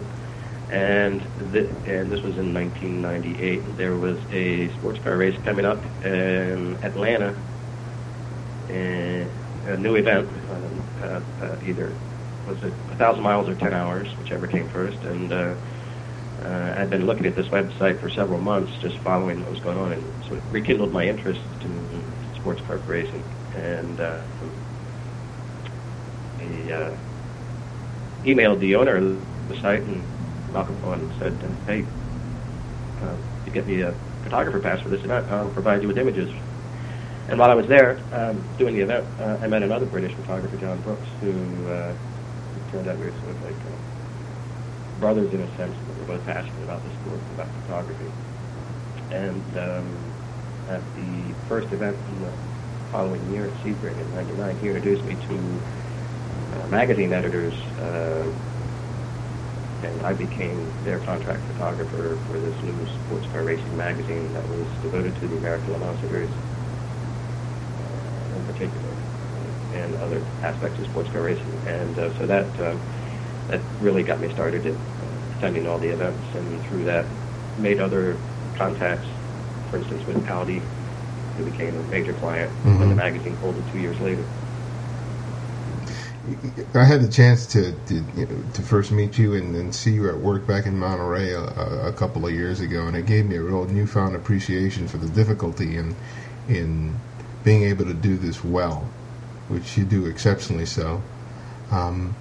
And 0.70 1.20
th- 1.52 1.70
and 1.86 2.10
this 2.10 2.22
was 2.22 2.36
in 2.38 2.52
1998. 2.54 3.76
There 3.76 3.96
was 3.96 4.18
a 4.30 4.68
sports 4.78 4.98
car 5.00 5.16
race 5.16 5.38
coming 5.44 5.64
up 5.64 5.82
in 6.04 6.76
Atlanta, 6.82 7.34
and 8.68 9.30
a 9.66 9.76
new 9.76 9.94
event, 9.96 10.28
um, 10.50 10.82
uh, 11.02 11.20
uh, 11.44 11.56
either 11.64 11.92
was 12.46 12.62
it 12.62 12.72
a 12.92 12.96
thousand 12.96 13.22
miles 13.22 13.48
or 13.48 13.54
ten 13.56 13.74
hours, 13.74 14.08
whichever 14.18 14.46
came 14.46 14.68
first, 14.68 14.98
and. 15.02 15.32
Uh, 15.32 15.54
uh, 16.44 16.74
I'd 16.76 16.90
been 16.90 17.06
looking 17.06 17.24
at 17.26 17.34
this 17.34 17.46
website 17.46 17.98
for 18.00 18.10
several 18.10 18.40
months, 18.40 18.70
just 18.82 18.98
following 18.98 19.40
what 19.40 19.50
was 19.50 19.60
going 19.60 19.78
on, 19.78 19.92
and 19.92 20.24
sort 20.26 20.38
of 20.38 20.52
rekindled 20.52 20.92
my 20.92 21.06
interest 21.06 21.40
in 21.62 21.85
sports 22.46 22.62
car 22.68 22.76
racing. 22.86 23.24
And 23.56 23.98
uh, 23.98 24.20
he 26.38 26.70
uh, 26.70 26.94
emailed 28.22 28.60
the 28.60 28.76
owner 28.76 28.96
of 28.96 29.48
the 29.48 29.60
site 29.60 29.80
and 29.80 30.00
Malcolm 30.52 30.76
and 30.84 31.10
said, 31.18 31.32
"Hey, 31.66 31.84
uh, 33.02 33.16
you 33.44 33.50
get 33.50 33.66
me 33.66 33.80
a 33.80 33.92
photographer 34.22 34.60
pass 34.60 34.80
for 34.80 34.90
this 34.90 35.02
event. 35.02 35.26
I'll 35.28 35.50
provide 35.50 35.82
you 35.82 35.88
with 35.88 35.98
images." 35.98 36.32
And 37.28 37.40
while 37.40 37.50
I 37.50 37.54
was 37.54 37.66
there 37.66 37.98
um, 38.12 38.40
doing 38.58 38.76
the 38.76 38.82
event, 38.82 39.04
uh, 39.18 39.38
I 39.42 39.48
met 39.48 39.64
another 39.64 39.86
British 39.86 40.14
photographer, 40.14 40.56
John 40.58 40.80
Brooks, 40.82 41.08
who 41.20 41.32
uh, 41.66 41.92
turned 42.70 42.86
out 42.86 42.96
we 42.98 43.06
were 43.06 43.10
sort 43.10 43.30
of 43.30 43.42
like 43.42 43.54
uh, 43.54 45.00
brothers 45.00 45.34
in 45.34 45.40
a 45.40 45.56
sense. 45.56 45.74
We 45.88 46.00
were 46.02 46.16
both 46.16 46.24
passionate 46.24 46.62
about 46.62 46.80
the 46.84 46.90
sport, 47.00 47.20
about 47.34 47.48
photography. 47.62 48.10
And 49.10 49.58
um, 49.58 50.15
at 50.68 50.82
the 50.94 51.34
first 51.48 51.72
event 51.72 51.96
the 52.22 52.32
following 52.90 53.30
year 53.32 53.46
at 53.46 53.54
Sebring 53.62 54.00
in 54.00 54.14
'99, 54.14 54.58
he 54.58 54.66
introduced 54.68 55.04
me 55.04 55.16
to 55.28 55.60
uh, 56.62 56.66
magazine 56.68 57.12
editors, 57.12 57.54
uh, 57.78 58.26
and 59.86 60.02
I 60.02 60.12
became 60.12 60.72
their 60.84 61.00
contract 61.00 61.42
photographer 61.52 62.18
for 62.26 62.40
this 62.40 62.54
new 62.62 62.86
sports 63.04 63.26
car 63.32 63.44
racing 63.44 63.76
magazine 63.76 64.32
that 64.32 64.48
was 64.48 64.66
devoted 64.82 65.18
to 65.20 65.28
the 65.28 65.36
American 65.36 65.72
Le 65.72 65.78
Mans 65.78 66.00
series 66.00 66.30
uh, 66.30 68.36
in 68.36 68.44
particular, 68.46 68.90
and 69.74 69.94
other 69.96 70.24
aspects 70.42 70.78
of 70.80 70.86
sports 70.86 71.10
car 71.10 71.22
racing. 71.22 71.60
And 71.66 71.98
uh, 71.98 72.18
so 72.18 72.26
that 72.26 72.60
uh, 72.60 72.76
that 73.48 73.60
really 73.80 74.02
got 74.02 74.20
me 74.20 74.32
started 74.32 74.66
in 74.66 74.76
attending 75.38 75.66
all 75.66 75.78
the 75.78 75.88
events, 75.88 76.22
and 76.34 76.62
through 76.68 76.84
that 76.84 77.06
made 77.58 77.80
other 77.80 78.18
contacts. 78.56 79.06
For 79.70 79.78
instance, 79.78 80.06
with 80.06 80.26
Audi, 80.28 80.68
who 81.36 81.44
became 81.44 81.76
a 81.76 81.82
major 81.84 82.14
client 82.14 82.52
Mm-hmm. 82.64 82.78
when 82.78 82.88
the 82.90 82.94
magazine 82.96 83.36
folded 83.36 83.66
two 83.68 83.78
years 83.78 84.00
later. 84.00 84.26
I 86.74 86.84
had 86.84 87.02
the 87.02 87.08
chance 87.08 87.46
to 87.48 87.72
to, 87.86 87.94
you 88.16 88.26
know, 88.26 88.44
to 88.54 88.62
first 88.62 88.92
meet 88.92 89.18
you 89.18 89.34
and 89.34 89.54
then 89.54 89.72
see 89.72 89.92
you 89.92 90.08
at 90.08 90.18
work 90.18 90.46
back 90.46 90.66
in 90.66 90.78
Monterey 90.78 91.32
a, 91.32 91.40
a, 91.40 91.88
a 91.88 91.92
couple 91.92 92.26
of 92.26 92.32
years 92.34 92.60
ago, 92.60 92.86
and 92.86 92.96
it 92.96 93.06
gave 93.06 93.26
me 93.26 93.36
a 93.36 93.42
real 93.42 93.64
newfound 93.66 94.16
appreciation 94.16 94.88
for 94.88 94.98
the 94.98 95.08
difficulty 95.08 95.76
in 95.76 95.96
in 96.48 97.00
being 97.44 97.62
able 97.64 97.84
to 97.84 97.94
do 97.94 98.16
this 98.16 98.44
well, 98.44 98.88
which 99.48 99.76
you 99.78 99.84
do 99.84 100.06
exceptionally 100.06 100.66
so. 100.66 101.02
Um, 101.70 102.16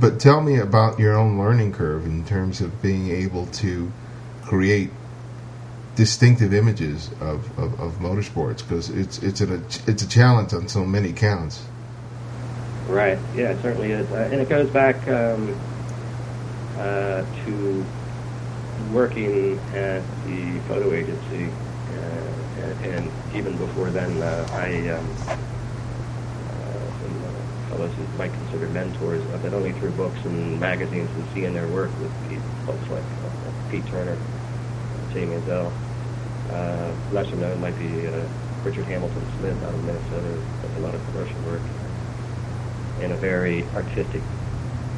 but 0.00 0.20
tell 0.20 0.40
me 0.42 0.58
about 0.58 0.98
your 0.98 1.14
own 1.16 1.38
learning 1.38 1.72
curve 1.72 2.06
in 2.06 2.24
terms 2.24 2.60
of 2.60 2.82
being 2.82 3.10
able 3.10 3.46
to 3.48 3.92
create 4.42 4.90
distinctive 5.96 6.52
images 6.52 7.10
of, 7.20 7.58
of, 7.58 7.80
of 7.80 7.98
motorsports 7.98 8.58
because 8.58 8.90
it's 8.90 9.18
it's 9.18 9.40
a 9.40 9.54
it's 9.86 10.02
a 10.02 10.08
challenge 10.08 10.52
on 10.52 10.68
so 10.68 10.84
many 10.84 11.12
counts. 11.12 11.64
Right. 12.86 13.18
Yeah, 13.34 13.50
it 13.50 13.62
certainly 13.62 13.90
is, 13.90 14.08
uh, 14.12 14.28
and 14.30 14.40
it 14.40 14.48
goes 14.48 14.70
back 14.70 14.96
um, 15.08 15.58
uh, 16.76 17.24
to 17.44 17.84
working 18.92 19.58
at 19.74 20.02
the 20.26 20.60
photo 20.68 20.92
agency, 20.92 21.50
uh, 21.94 22.84
and, 22.84 23.10
even 23.34 23.56
before 23.58 23.90
then, 23.90 24.22
uh, 24.22 24.48
I 24.52 24.88
um, 24.90 25.10
uh, 25.28 25.36
fellows 27.70 27.92
who 27.94 28.18
might 28.18 28.32
consider 28.32 28.68
mentors, 28.68 29.22
uh, 29.32 29.38
but 29.42 29.52
only 29.52 29.72
through 29.72 29.90
books 29.92 30.18
and 30.24 30.60
magazines 30.60 31.10
and 31.10 31.24
seeing 31.34 31.54
their 31.54 31.68
work 31.68 31.90
with 32.00 32.12
folks 32.64 32.88
like 32.88 33.02
Pete 33.70 33.86
Turner, 33.86 34.16
Jay 35.12 35.26
Maisel. 35.26 35.72
Uh, 36.50 36.92
lesser 37.12 37.36
known 37.36 37.60
might 37.60 37.78
be 37.78 38.06
uh, 38.06 38.26
Richard 38.64 38.84
Hamilton 38.84 39.22
Smith 39.38 39.62
out 39.62 39.74
of 39.74 39.84
Minnesota, 39.84 40.42
does 40.62 40.76
a 40.76 40.80
lot 40.80 40.94
of 40.94 41.04
commercial 41.06 41.40
work 41.42 41.62
in 43.00 43.12
a 43.12 43.16
very 43.16 43.64
artistic 43.74 44.22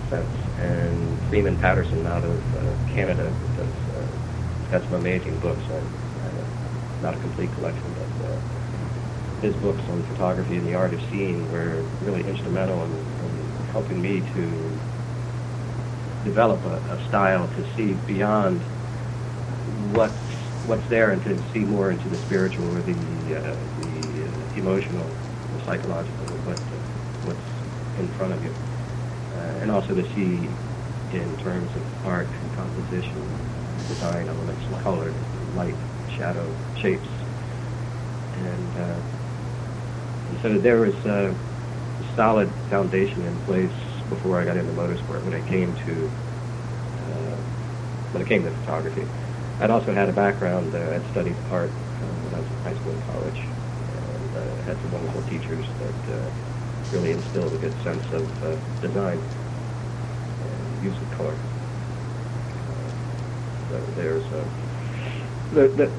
sense. 0.09 0.28
And 0.61 1.19
Freeman 1.28 1.59
Patterson 1.59 2.07
out 2.07 2.25
of 2.25 2.57
uh, 2.57 2.93
Canada 2.95 3.33
does 3.57 3.67
uh, 3.67 4.71
got 4.71 4.83
some 4.83 4.95
amazing 4.95 5.38
books. 5.40 5.62
On, 5.71 5.83
uh, 5.83 7.02
not 7.02 7.14
a 7.14 7.19
complete 7.19 7.52
collection, 7.55 7.85
but 7.95 8.26
uh, 8.26 8.37
his 9.40 9.55
books 9.57 9.81
on 9.90 10.02
photography 10.05 10.57
and 10.57 10.67
the 10.67 10.75
art 10.75 10.93
of 10.93 11.00
seeing 11.11 11.50
were 11.52 11.83
really 12.02 12.26
instrumental 12.28 12.83
in, 12.85 12.90
in 12.90 13.64
helping 13.73 14.00
me 14.00 14.21
to 14.21 14.69
develop 16.25 16.62
a, 16.64 16.76
a 16.95 17.09
style 17.09 17.49
to 17.49 17.76
see 17.76 17.95
beyond 18.07 18.61
what's 19.95 20.27
what's 20.69 20.87
there 20.89 21.11
and 21.11 21.25
to 21.25 21.35
see 21.53 21.61
more 21.61 21.91
into 21.91 22.09
the 22.11 22.19
spiritual 22.27 22.65
or 22.77 22.83
the 22.83 22.93
uh, 22.93 23.57
the 23.81 24.25
uh, 24.29 24.61
emotional, 24.61 25.07
the 25.57 25.65
psychological, 25.65 26.27
what 26.45 26.59
what's 27.25 27.99
in 27.99 28.07
front 28.19 28.35
of 28.35 28.45
you, 28.45 28.53
uh, 29.35 29.63
and 29.63 29.71
also 29.71 29.95
to 29.95 30.05
see 30.15 30.37
in 31.17 31.37
terms 31.39 31.75
of 31.75 31.83
art 32.07 32.29
and 32.29 32.55
composition, 32.55 33.17
design 33.89 34.29
elements, 34.29 34.63
color, 34.83 35.11
light, 35.57 35.75
shadow, 36.19 36.47
shapes, 36.77 37.09
and, 38.37 38.77
uh, 38.77 39.01
and 40.29 40.39
so 40.43 40.59
there 40.59 40.81
was 40.81 40.95
uh, 41.07 41.33
a 41.33 42.15
solid 42.15 42.53
foundation 42.69 43.25
in 43.25 43.35
place 43.47 43.73
before 44.11 44.39
I 44.39 44.45
got 44.45 44.59
into 44.59 44.71
motorsport 44.73 45.25
when 45.25 45.33
it 45.33 45.47
came 45.47 45.75
to 45.87 46.11
when 48.13 48.23
it 48.23 48.29
came 48.29 48.43
to 48.43 48.51
photography. 48.51 49.05
I'd 49.61 49.71
also 49.71 49.93
had 49.93 50.09
a 50.09 50.12
background. 50.12 50.75
Uh, 50.75 50.79
I'd 50.95 51.11
studied 51.11 51.35
art 51.50 51.71
uh, 51.71 51.73
when 51.73 52.35
I 52.35 52.38
was 52.38 52.47
in 52.49 52.59
high 52.62 52.75
school 52.75 52.93
and 52.93 53.05
college, 53.11 53.41
and 53.41 54.37
uh, 54.37 54.62
had 54.62 54.77
some 54.77 54.93
wonderful 54.93 55.23
teachers 55.23 55.67
that 55.81 56.15
uh, 56.15 56.31
really 56.93 57.11
instilled 57.11 57.53
a 57.53 57.59
good 57.59 57.75
sense 57.83 58.05
of 58.12 58.45
uh, 58.45 58.57
design 58.81 59.19
and 59.19 60.85
use 60.85 60.97
of 60.97 61.11
color. 61.12 61.35
Uh, 62.71 62.88
so 63.71 63.81
there's 63.97 64.25
uh, 64.27 64.45
the, 65.55 65.69
the, 65.69 65.93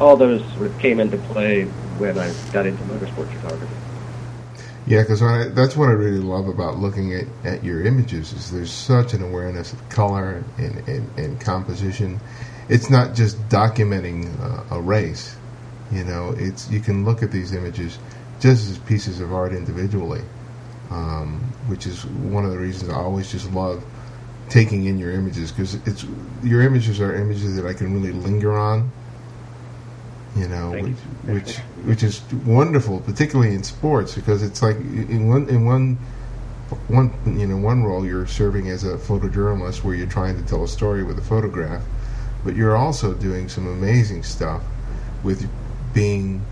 all 0.00 0.16
those 0.16 0.44
sort 0.54 0.66
of 0.66 0.78
came 0.78 1.00
into 1.00 1.18
play 1.18 1.64
when 1.98 2.16
I 2.16 2.32
got 2.52 2.66
into 2.66 2.82
motorsport 2.84 3.28
photography. 3.40 3.74
Yeah, 4.86 5.02
because 5.02 5.20
that's 5.54 5.76
what 5.76 5.88
I 5.88 5.92
really 5.92 6.20
love 6.20 6.48
about 6.48 6.78
looking 6.78 7.14
at, 7.14 7.26
at 7.44 7.64
your 7.64 7.84
images 7.84 8.32
is 8.32 8.50
there's 8.50 8.72
such 8.72 9.14
an 9.14 9.22
awareness 9.22 9.72
of 9.72 9.88
color 9.88 10.42
and, 10.58 10.88
and, 10.88 11.18
and 11.18 11.40
composition. 11.40 12.18
It's 12.70 12.88
not 12.88 13.14
just 13.14 13.36
documenting 13.48 14.30
uh, 14.40 14.76
a 14.76 14.80
race, 14.80 15.36
you 15.90 16.04
know. 16.04 16.34
It's 16.38 16.70
you 16.70 16.80
can 16.80 17.04
look 17.04 17.22
at 17.22 17.32
these 17.32 17.52
images 17.52 17.98
just 18.38 18.70
as 18.70 18.78
pieces 18.78 19.20
of 19.20 19.34
art 19.34 19.52
individually, 19.52 20.22
um, 20.90 21.40
which 21.66 21.86
is 21.86 22.06
one 22.06 22.44
of 22.44 22.52
the 22.52 22.58
reasons 22.58 22.90
I 22.90 22.94
always 22.94 23.30
just 23.30 23.50
love 23.52 23.84
taking 24.48 24.84
in 24.84 24.98
your 24.98 25.12
images 25.12 25.50
because 25.50 25.74
it's 25.86 26.04
your 26.42 26.62
images 26.62 27.00
are 27.00 27.14
images 27.14 27.56
that 27.56 27.66
I 27.66 27.72
can 27.72 27.92
really 27.92 28.12
linger 28.12 28.56
on. 28.56 28.90
You 30.36 30.46
know, 30.46 30.70
Thank 30.70 30.86
which, 30.86 30.96
you. 31.26 31.34
which 31.34 31.56
which 31.86 32.02
is 32.04 32.22
wonderful, 32.46 33.00
particularly 33.00 33.52
in 33.52 33.64
sports, 33.64 34.14
because 34.14 34.44
it's 34.44 34.62
like 34.62 34.76
in 34.76 35.28
one 35.28 35.48
in 35.48 35.64
one 35.64 35.98
one 36.86 37.12
you 37.26 37.48
know 37.48 37.56
one 37.56 37.82
role 37.82 38.06
you're 38.06 38.28
serving 38.28 38.68
as 38.68 38.84
a 38.84 38.96
photojournalist 38.96 39.82
where 39.82 39.96
you're 39.96 40.06
trying 40.06 40.40
to 40.40 40.48
tell 40.48 40.62
a 40.62 40.68
story 40.68 41.02
with 41.02 41.18
a 41.18 41.22
photograph, 41.22 41.82
but 42.44 42.56
you're 42.56 42.76
also 42.76 43.14
doing 43.14 43.48
some 43.48 43.66
amazing 43.66 44.22
stuff 44.22 44.62
with 45.22 45.48
being 45.92 46.44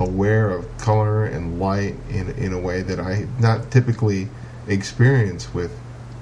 aware 0.00 0.50
of 0.50 0.78
color 0.78 1.24
and 1.24 1.58
light 1.58 1.94
in 2.10 2.30
in 2.30 2.52
a 2.52 2.58
way 2.58 2.82
that 2.82 3.00
I 3.00 3.26
not 3.38 3.70
typically 3.70 4.28
experience 4.66 5.52
with 5.52 5.78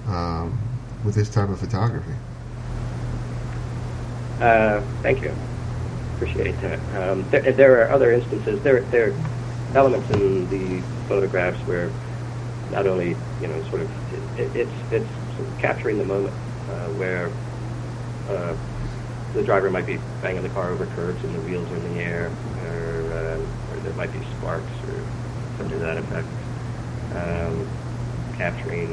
um, 0.06 0.58
with 1.04 1.14
this 1.14 1.28
type 1.28 1.48
of 1.48 1.58
photography. 1.58 2.14
Uh, 4.40 4.82
thank 5.02 5.22
you. 5.22 5.34
Appreciate 6.16 6.58
that. 6.60 6.78
Um, 6.94 7.24
there, 7.30 7.52
there 7.52 7.82
are 7.82 7.90
other 7.90 8.12
instances. 8.12 8.60
There, 8.62 8.80
there 8.82 9.10
are 9.10 9.14
elements 9.74 10.08
in 10.10 10.48
the 10.48 10.82
photographs 11.08 11.58
where 11.66 11.90
not 12.70 12.86
only 12.86 13.16
you 13.40 13.46
know 13.46 13.62
sort 13.68 13.82
of 13.82 14.38
it, 14.38 14.54
it's 14.56 14.92
it's 14.92 15.06
capturing 15.58 15.98
the 15.98 16.04
moment 16.04 16.34
uh, 16.70 16.88
where 16.90 17.30
uh, 18.28 18.56
the 19.36 19.42
driver 19.42 19.70
might 19.70 19.86
be 19.86 19.98
banging 20.22 20.42
the 20.42 20.48
car 20.48 20.72
over 20.72 20.86
curbs 20.86 21.22
and 21.22 21.34
the 21.34 21.40
wheels 21.40 21.70
are 21.70 21.76
in 21.76 21.94
the 21.94 22.00
air, 22.00 22.30
or, 22.64 23.12
uh, 23.12 23.74
or 23.74 23.80
there 23.80 23.92
might 23.92 24.12
be 24.12 24.20
sparks 24.38 24.72
or 24.88 24.96
something 25.58 25.78
to 25.78 25.84
that 25.84 25.98
effect. 25.98 26.26
Um, 27.14 27.68
capturing 28.38 28.88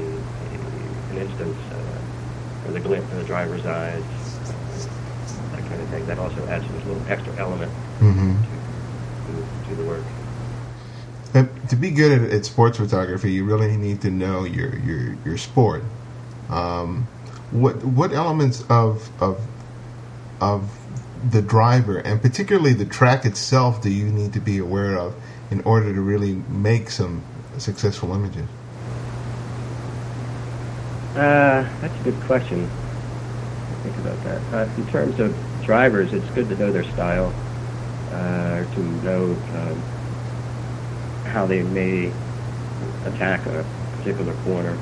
a, 0.52 1.14
an 1.14 1.18
instance 1.18 1.58
uh, 1.72 2.68
or 2.68 2.74
the 2.74 2.80
glint 2.80 3.10
in 3.12 3.18
the 3.18 3.24
driver's 3.24 3.66
eyes, 3.66 4.04
that 5.52 5.66
kind 5.70 5.82
of 5.82 5.90
thing. 5.90 6.06
That 6.08 6.20
also 6.20 6.46
adds 6.48 6.66
a 6.66 6.74
little 6.88 7.02
extra 7.08 7.34
element 7.40 7.72
Mm-hmm. 8.02 8.34
to, 9.28 9.70
to 9.70 9.76
the 9.76 9.84
work. 9.84 10.04
And 11.34 11.50
to 11.70 11.76
be 11.76 11.90
good 11.90 12.12
at, 12.12 12.30
at 12.32 12.46
sports 12.46 12.78
photography, 12.78 13.32
you 13.32 13.46
really 13.46 13.76
need 13.78 14.02
to 14.02 14.12
know 14.12 14.44
your 14.44 14.76
your 14.76 15.16
your 15.26 15.38
sport. 15.38 15.84
Um, 16.50 17.08
what 17.52 17.84
what 17.84 18.14
elements 18.14 18.62
of 18.70 19.10
of 19.20 19.48
of 20.44 20.70
the 21.32 21.42
driver 21.42 22.00
and 22.00 22.22
particularly 22.22 22.74
the 22.74 22.86
track 22.86 23.26
itself 23.26 23.82
do 23.82 23.90
you 23.90 24.12
need 24.12 24.34
to 24.34 24.42
be 24.42 24.58
aware 24.58 24.98
of 24.98 25.16
in 25.50 25.62
order 25.62 25.94
to 25.94 26.02
really 26.02 26.34
make 26.50 26.90
some 26.90 27.24
successful 27.58 28.14
images? 28.14 28.46
Uh, 31.16 31.66
that's 31.80 31.98
a 32.02 32.04
good 32.04 32.20
question. 32.22 32.70
Think 33.84 33.96
about 33.98 34.22
that. 34.26 34.42
Uh, 34.54 34.70
in 34.76 34.88
terms 34.88 35.20
of 35.20 35.34
drivers, 35.64 36.12
it's 36.12 36.28
good 36.32 36.50
to 36.50 36.58
know 36.58 36.72
their 36.74 36.84
style, 36.84 37.34
uh, 38.12 38.66
to 38.74 38.80
know 39.04 39.24
um, 39.54 39.82
how 41.26 41.46
they 41.46 41.64
may 41.64 42.12
attack 43.06 43.46
a 43.46 43.66
particular 43.98 44.34
corner. 44.44 44.78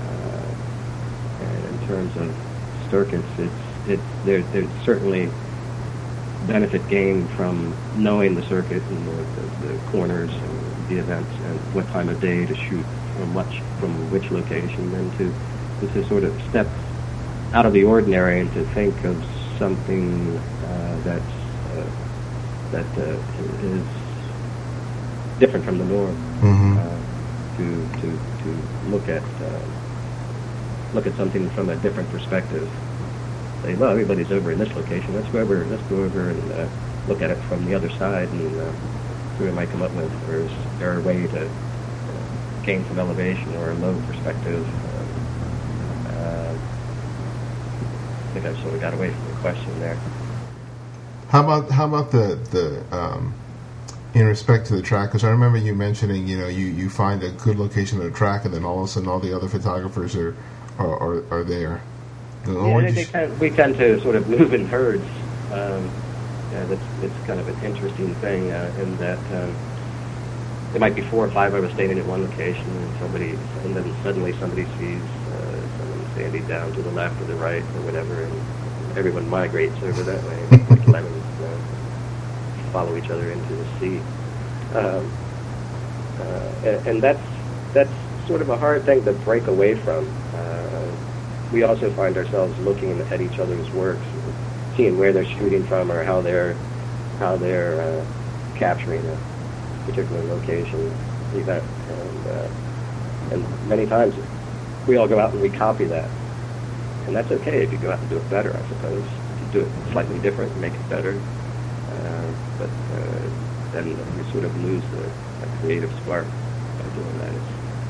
Uh, 0.00 0.46
and 1.42 1.64
in 1.64 1.86
terms 1.86 2.16
of 2.16 2.90
circuits, 2.90 3.28
it's 3.38 3.67
it's 3.88 4.02
there, 4.24 4.42
there's 4.42 4.70
certainly 4.84 5.30
benefit 6.46 6.88
gained 6.88 7.28
from 7.30 7.74
knowing 7.96 8.34
the 8.34 8.42
circuit 8.48 8.82
and 8.82 9.06
the, 9.06 9.66
the, 9.66 9.66
the 9.66 9.90
corners 9.90 10.30
and 10.30 10.88
the 10.88 10.98
events 10.98 11.30
and 11.44 11.74
what 11.74 11.86
time 11.88 12.08
of 12.08 12.20
day 12.20 12.46
to 12.46 12.54
shoot 12.54 12.84
from 13.16 13.34
which 13.34 13.60
from 13.80 14.10
which 14.12 14.30
location 14.30 14.94
and 14.94 15.12
to 15.18 15.32
to 15.80 16.08
sort 16.08 16.24
of 16.24 16.32
step 16.48 16.68
out 17.54 17.66
of 17.66 17.72
the 17.72 17.82
ordinary 17.82 18.40
and 18.40 18.52
to 18.52 18.64
think 18.74 18.94
of 19.04 19.16
something 19.58 20.36
uh, 20.36 21.00
that's 21.04 21.34
uh, 21.74 21.86
that 22.70 22.86
uh, 22.98 23.16
is 23.66 23.82
different 25.40 25.64
from 25.64 25.78
the 25.78 25.84
norm 25.84 26.28
Mm-hmm. 26.38 26.78
uh, 26.78 27.56
to 27.56 27.64
to 28.00 28.06
to 28.44 28.48
look 28.90 29.08
at 29.08 29.24
uh, 29.42 29.58
look 30.94 31.04
at 31.06 31.16
something 31.16 31.50
from 31.50 31.68
a 31.68 31.76
different 31.76 32.08
perspective. 32.10 32.70
Say, 33.62 33.74
well, 33.74 33.90
everybody's 33.90 34.30
over 34.30 34.52
in 34.52 34.58
this 34.58 34.72
location. 34.74 35.14
Let's 35.14 35.28
go 35.28 35.40
over. 35.40 35.64
Let's 35.64 35.82
go 35.84 36.04
over 36.04 36.30
and 36.30 36.52
uh, 36.52 36.68
look 37.08 37.22
at 37.22 37.30
it 37.30 37.38
from 37.44 37.64
the 37.66 37.74
other 37.74 37.90
side 37.90 38.28
and 38.28 38.60
uh, 38.60 38.72
see 39.36 39.44
what 39.44 39.48
I 39.48 39.52
might 39.52 39.70
come 39.70 39.82
up 39.82 39.92
with. 39.92 40.12
Or 40.28 40.36
is 40.40 40.52
there 40.78 40.98
a 40.98 41.02
way 41.02 41.26
to 41.26 41.46
uh, 41.46 41.50
gain 42.64 42.84
some 42.86 42.98
elevation 42.98 43.54
or 43.56 43.70
a 43.70 43.74
low 43.74 44.00
perspective? 44.06 44.66
Uh, 44.86 46.08
uh, 46.10 46.58
I 48.28 48.32
think 48.32 48.46
I 48.46 48.62
sort 48.62 48.74
of 48.74 48.80
got 48.80 48.94
away 48.94 49.10
from 49.10 49.24
the 49.26 49.34
question 49.40 49.80
there. 49.80 49.98
How 51.28 51.44
about 51.44 51.70
how 51.70 51.86
about 51.86 52.10
the 52.10 52.38
the 52.50 52.96
um, 52.96 53.34
in 54.14 54.26
respect 54.26 54.66
to 54.68 54.76
the 54.76 54.82
track? 54.82 55.10
Because 55.10 55.24
I 55.24 55.30
remember 55.30 55.58
you 55.58 55.74
mentioning, 55.74 56.26
you 56.26 56.38
know, 56.38 56.48
you, 56.48 56.66
you 56.66 56.88
find 56.90 57.22
a 57.22 57.30
good 57.30 57.58
location 57.58 57.98
of 57.98 58.04
the 58.04 58.10
track, 58.10 58.44
and 58.44 58.54
then 58.54 58.64
all 58.64 58.78
of 58.78 58.84
a 58.84 58.88
sudden 58.88 59.08
all 59.08 59.20
the 59.20 59.34
other 59.34 59.48
photographers 59.48 60.16
are, 60.16 60.34
are, 60.78 61.22
are 61.30 61.44
there. 61.44 61.82
Yeah, 62.46 62.52
they, 62.52 62.92
they 62.92 63.00
you- 63.00 63.06
tend, 63.06 63.40
we 63.40 63.50
tend 63.50 63.76
to 63.76 64.00
sort 64.00 64.16
of 64.16 64.28
move 64.38 64.54
in 64.54 64.66
herds. 64.66 65.04
Um, 65.52 65.90
yeah, 66.52 66.64
that's 66.66 66.82
it's 67.02 67.26
kind 67.26 67.40
of 67.40 67.48
an 67.48 67.64
interesting 67.64 68.14
thing 68.16 68.50
uh, 68.50 68.72
in 68.80 68.96
that 68.98 69.18
um, 69.18 69.54
there 70.72 70.80
might 70.80 70.94
be 70.94 71.02
four 71.02 71.26
or 71.26 71.30
five 71.30 71.54
of 71.54 71.64
us 71.64 71.72
standing 71.74 71.98
at 71.98 72.06
one 72.06 72.22
location, 72.22 72.64
and 72.66 72.98
somebody, 72.98 73.30
and 73.64 73.74
then 73.76 73.94
suddenly 74.02 74.32
somebody 74.34 74.64
sees 74.78 75.00
uh, 75.02 75.78
someone 75.78 76.10
standing 76.14 76.46
down 76.46 76.72
to 76.74 76.82
the 76.82 76.90
left 76.92 77.20
or 77.20 77.24
the 77.24 77.34
right 77.36 77.62
or 77.62 77.82
whatever, 77.82 78.22
and 78.22 78.98
everyone 78.98 79.28
migrates 79.28 79.76
over 79.82 80.02
that 80.02 80.22
way, 80.24 80.58
like 80.70 80.86
lemons 80.88 81.24
uh, 81.42 81.58
follow 82.72 82.96
each 82.96 83.10
other 83.10 83.30
into 83.30 83.54
the 83.54 83.64
sea. 83.80 83.98
Um, 84.74 85.10
uh, 86.20 86.52
and, 86.64 86.86
and 86.86 87.02
that's 87.02 87.20
that's 87.72 88.26
sort 88.26 88.40
of 88.42 88.48
a 88.50 88.56
hard 88.56 88.84
thing 88.84 89.04
to 89.04 89.12
break 89.12 89.46
away 89.46 89.74
from. 89.74 90.06
We 91.52 91.62
also 91.62 91.90
find 91.94 92.16
ourselves 92.16 92.58
looking 92.60 93.00
at 93.00 93.20
each 93.20 93.38
other's 93.38 93.70
works, 93.72 94.04
seeing 94.76 94.98
where 94.98 95.12
they're 95.12 95.24
shooting 95.24 95.64
from 95.64 95.90
or 95.90 96.04
how 96.04 96.20
they're 96.20 96.54
how 97.18 97.36
they're 97.36 97.80
uh, 97.80 98.04
capturing 98.58 99.04
a 99.06 99.18
particular 99.86 100.22
location 100.24 100.92
event, 101.34 101.64
and 101.64 102.26
uh, 102.26 102.48
and 103.32 103.68
many 103.68 103.86
times 103.86 104.14
we 104.86 104.96
all 104.96 105.08
go 105.08 105.18
out 105.18 105.32
and 105.32 105.40
we 105.40 105.48
copy 105.48 105.84
that, 105.86 106.08
and 107.06 107.16
that's 107.16 107.30
okay 107.30 107.62
if 107.64 107.72
you 107.72 107.78
go 107.78 107.90
out 107.90 107.98
and 107.98 108.10
do 108.10 108.18
it 108.18 108.30
better, 108.30 108.54
I 108.54 108.68
suppose. 108.68 109.04
If 109.04 109.54
you 109.54 109.60
do 109.60 109.66
it 109.66 109.92
slightly 109.92 110.18
different 110.18 110.54
make 110.60 110.74
it 110.74 110.88
better, 110.90 111.18
uh, 111.92 112.32
but 112.58 112.68
uh, 112.68 113.72
then 113.72 113.88
you 113.88 114.24
sort 114.32 114.44
of 114.44 114.54
lose 114.62 114.82
the, 114.90 115.02
the 115.40 115.46
creative 115.60 115.92
spark 116.02 116.26
by 116.26 116.88
doing 116.94 117.18
that. 117.20 117.32
It's, 117.32 117.44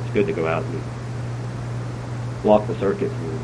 it's 0.05 0.15
good 0.15 0.27
to 0.27 0.33
go 0.33 0.47
out 0.47 0.65
and 0.65 0.83
walk 2.45 2.67
the 2.67 2.79
circuit. 2.79 3.11
And, 3.11 3.41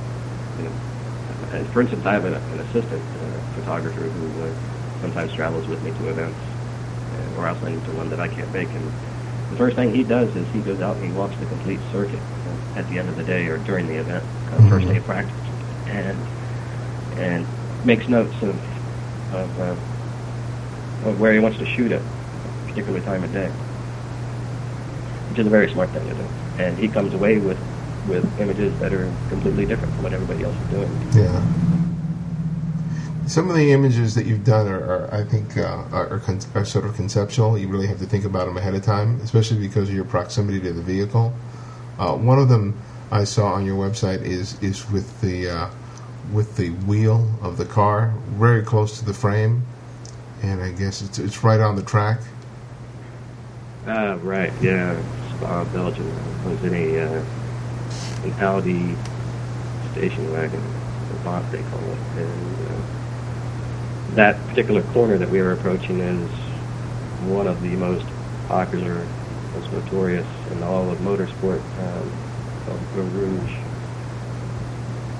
you 0.58 0.64
know, 0.64 1.72
for 1.72 1.82
instance, 1.82 2.04
I 2.06 2.12
have 2.14 2.24
an, 2.24 2.34
an 2.34 2.60
assistant 2.60 3.02
uh, 3.02 3.60
photographer 3.60 4.00
who 4.00 4.42
uh, 4.42 4.50
sometimes 5.00 5.32
travels 5.34 5.66
with 5.66 5.82
me 5.82 5.90
to 5.90 6.08
events, 6.08 6.38
uh, 6.38 7.40
or 7.40 7.46
else 7.46 7.58
I 7.62 7.70
need 7.70 7.84
to 7.84 7.92
one 7.92 8.10
that 8.10 8.20
I 8.20 8.28
can't 8.28 8.50
make. 8.52 8.68
And 8.68 8.84
the 9.50 9.56
first 9.56 9.76
thing 9.76 9.94
he 9.94 10.02
does 10.02 10.28
is 10.34 10.46
he 10.52 10.60
goes 10.60 10.80
out 10.80 10.96
and 10.96 11.04
he 11.04 11.12
walks 11.12 11.36
the 11.38 11.46
complete 11.46 11.80
circuit 11.92 12.18
uh, 12.18 12.78
at 12.78 12.88
the 12.88 12.98
end 12.98 13.08
of 13.08 13.16
the 13.16 13.24
day 13.24 13.46
or 13.46 13.58
during 13.58 13.86
the 13.86 13.98
event, 14.00 14.24
uh, 14.52 14.68
first 14.68 14.86
day 14.86 14.96
of 14.96 15.04
practice, 15.04 15.34
and 15.86 16.16
and 17.18 17.46
makes 17.84 18.08
notes 18.08 18.34
of 18.42 18.56
of, 19.34 19.60
uh, 19.60 21.08
of 21.08 21.20
where 21.20 21.32
he 21.32 21.40
wants 21.40 21.58
to 21.58 21.66
shoot 21.76 21.92
at 21.92 22.00
a 22.00 22.68
particular 22.68 23.00
time 23.00 23.22
of 23.24 23.32
day, 23.32 23.48
which 25.30 25.38
is 25.38 25.46
a 25.46 25.50
very 25.50 25.70
smart 25.72 25.90
thing 25.90 26.08
to 26.08 26.14
do. 26.14 26.26
And 26.58 26.78
he 26.78 26.88
comes 26.88 27.12
away 27.14 27.38
with 27.38 27.58
with 28.08 28.40
images 28.40 28.78
that 28.80 28.92
are 28.92 29.12
completely 29.28 29.66
different 29.66 29.92
from 29.94 30.04
what 30.04 30.12
everybody 30.12 30.44
else 30.44 30.56
is 30.56 30.70
doing. 30.70 30.90
Yeah. 31.14 31.44
Some 33.26 33.48
of 33.48 33.56
the 33.56 33.72
images 33.72 34.14
that 34.16 34.26
you've 34.26 34.44
done 34.44 34.68
are, 34.68 34.84
are 34.84 35.14
I 35.14 35.24
think, 35.24 35.56
uh, 35.56 35.84
are, 35.92 36.18
con- 36.18 36.40
are 36.54 36.64
sort 36.64 36.84
of 36.84 36.94
conceptual. 36.94 37.56
You 37.56 37.68
really 37.68 37.86
have 37.86 37.98
to 38.00 38.06
think 38.06 38.24
about 38.26 38.46
them 38.46 38.58
ahead 38.58 38.74
of 38.74 38.82
time, 38.82 39.18
especially 39.22 39.58
because 39.58 39.88
of 39.88 39.94
your 39.94 40.04
proximity 40.04 40.60
to 40.60 40.72
the 40.72 40.82
vehicle. 40.82 41.32
Uh, 41.98 42.14
one 42.16 42.38
of 42.38 42.48
them 42.48 42.76
I 43.10 43.24
saw 43.24 43.52
on 43.52 43.64
your 43.64 43.76
website 43.76 44.22
is 44.22 44.60
is 44.60 44.90
with 44.90 45.20
the 45.20 45.48
uh, 45.48 45.70
with 46.32 46.56
the 46.56 46.70
wheel 46.70 47.30
of 47.42 47.56
the 47.56 47.64
car 47.64 48.12
very 48.30 48.62
close 48.62 48.98
to 48.98 49.04
the 49.04 49.14
frame, 49.14 49.64
and 50.42 50.62
I 50.62 50.72
guess 50.72 51.00
it's 51.00 51.18
it's 51.18 51.44
right 51.44 51.60
on 51.60 51.76
the 51.76 51.82
track. 51.82 52.20
Ah, 53.86 54.18
right, 54.22 54.52
yeah. 54.60 55.00
Spa, 55.36 55.64
Belgium. 55.64 56.10
Was 56.44 56.62
in 56.64 56.74
a 56.74 57.00
uh, 57.00 57.24
an 58.24 58.32
Audi 58.40 58.96
station 59.92 60.32
wagon, 60.32 60.60
Avant 61.20 61.50
they 61.52 61.62
call 61.62 61.80
it, 61.80 61.98
and 62.16 62.68
uh, 62.68 64.14
that 64.14 64.46
particular 64.48 64.82
corner 64.92 65.18
that 65.18 65.30
we 65.30 65.40
were 65.40 65.52
approaching 65.52 66.00
is 66.00 66.30
one 67.28 67.46
of 67.46 67.62
the 67.62 67.76
most 67.76 68.06
popular, 68.48 69.06
most 69.54 69.72
notorious 69.72 70.26
in 70.52 70.62
all 70.62 70.90
of 70.90 70.98
motorsport, 70.98 71.60
um, 71.80 72.12
called 72.66 72.80
Eau 72.96 73.02
Rouge, 73.02 73.56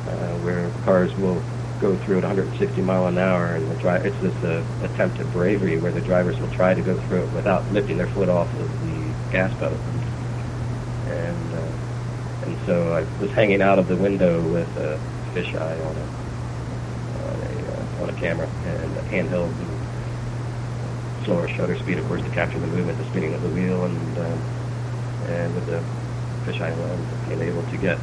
uh, 0.09 0.39
where 0.45 0.71
cars 0.85 1.15
will 1.17 1.43
go 1.81 1.97
through 1.99 2.19
at 2.19 2.25
160 2.25 2.81
mile 2.83 3.07
an 3.07 3.19
hour, 3.19 3.55
and 3.55 3.71
the 3.71 3.77
dri- 3.77 4.01
it's 4.09 4.19
this 4.21 4.35
uh, 4.45 4.65
attempt 4.83 5.19
at 5.19 5.31
bravery 5.33 5.79
where 5.79 5.93
the 5.93 6.01
drivers 6.01 6.39
will 6.41 6.51
try 6.53 6.75
to 6.75 6.83
go 6.83 6.99
through 7.03 7.23
it 7.23 7.33
without 7.33 7.71
lifting 7.73 7.97
their 7.99 8.07
foot 8.09 8.29
off 8.29 8.49
of 8.55 8.87
the 8.87 9.15
gas 9.33 9.53
pedal. 9.59 9.79
And 11.09 11.55
uh, 11.55 11.84
and 12.45 12.67
so 12.67 12.93
I 12.93 13.03
was 13.23 13.31
hanging 13.33 13.63
out 13.63 13.79
of 13.79 13.89
the 13.89 13.97
window 13.97 14.41
with 14.51 14.69
a 14.77 14.99
fisheye 15.33 15.87
on 15.87 15.97
a 15.97 16.07
on 17.25 17.41
a 17.41 17.73
uh, 17.73 18.03
on 18.03 18.11
a 18.11 18.13
camera 18.15 18.47
and 18.47 18.97
a 18.97 19.03
handheld 19.03 19.49
and 19.49 21.25
slower 21.25 21.49
shutter 21.49 21.77
speed, 21.79 21.99
of 21.99 22.07
course, 22.07 22.23
to 22.23 22.31
capture 22.31 22.59
the 22.59 22.67
movement, 22.67 22.99
the 22.99 23.05
spinning 23.07 23.33
of 23.35 23.43
the 23.43 23.49
wheel, 23.49 23.85
and 23.85 24.19
um, 24.19 24.41
and 25.29 25.55
with 25.55 25.67
the 25.67 25.83
fisheye 26.45 26.77
lens, 26.79 27.29
being 27.29 27.41
able 27.43 27.63
to 27.71 27.77
get 27.79 27.99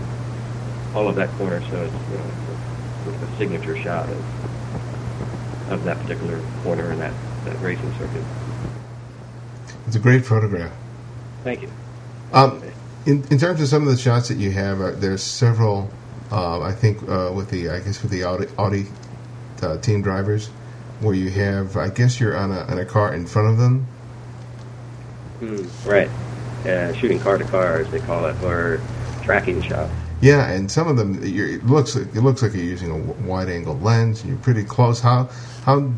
all 0.95 1.07
of 1.07 1.15
that 1.15 1.29
corner, 1.37 1.61
so 1.69 1.83
it's 1.83 1.93
you 2.11 2.17
know, 2.17 3.17
a 3.25 3.37
signature 3.37 3.77
shot 3.77 4.09
of 4.09 5.71
of 5.71 5.83
that 5.85 5.99
particular 5.99 6.41
corner 6.63 6.91
in 6.91 6.99
that, 6.99 7.13
that 7.45 7.59
racing 7.61 7.91
circuit. 7.97 8.23
It's 9.87 9.95
a 9.95 9.99
great 9.99 10.25
photograph. 10.25 10.73
Thank 11.43 11.61
you. 11.61 11.71
Um, 12.33 12.61
in, 13.05 13.23
in 13.31 13.37
terms 13.37 13.61
of 13.61 13.67
some 13.67 13.87
of 13.87 13.89
the 13.89 13.97
shots 13.97 14.27
that 14.27 14.37
you 14.37 14.51
have, 14.51 14.81
uh, 14.81 14.91
there's 14.91 15.23
several. 15.23 15.89
Uh, 16.31 16.61
I 16.61 16.71
think 16.71 17.01
uh, 17.09 17.31
with 17.33 17.49
the 17.49 17.69
I 17.69 17.79
guess 17.79 18.01
with 18.01 18.11
the 18.11 18.23
Audi, 18.23 18.47
Audi 18.57 18.85
uh, 19.61 19.77
team 19.79 20.01
drivers, 20.01 20.47
where 21.01 21.13
you 21.13 21.29
have 21.29 21.75
I 21.75 21.89
guess 21.89 22.19
you're 22.19 22.37
on 22.37 22.51
a 22.51 22.61
on 22.61 22.79
a 22.79 22.85
car 22.85 23.13
in 23.13 23.25
front 23.25 23.49
of 23.49 23.57
them. 23.57 23.87
Mm, 25.41 25.85
right. 25.85 26.09
Uh, 26.65 26.93
shooting 26.93 27.19
car 27.19 27.37
to 27.37 27.43
car, 27.45 27.79
as 27.79 27.89
they 27.89 27.99
call 27.99 28.25
it, 28.27 28.41
or 28.43 28.79
tracking 29.23 29.61
shot. 29.61 29.89
Yeah, 30.21 30.51
and 30.51 30.71
some 30.71 30.87
of 30.87 30.97
them 30.97 31.23
you're, 31.23 31.49
it 31.49 31.65
looks 31.65 31.95
like, 31.95 32.15
it 32.15 32.21
looks 32.21 32.43
like 32.43 32.53
you're 32.53 32.63
using 32.63 32.91
a 32.91 33.27
wide 33.27 33.49
angle 33.49 33.77
lens. 33.79 34.21
And 34.21 34.29
you're 34.29 34.39
pretty 34.39 34.63
close. 34.63 35.01
How 35.01 35.29
how 35.65 35.91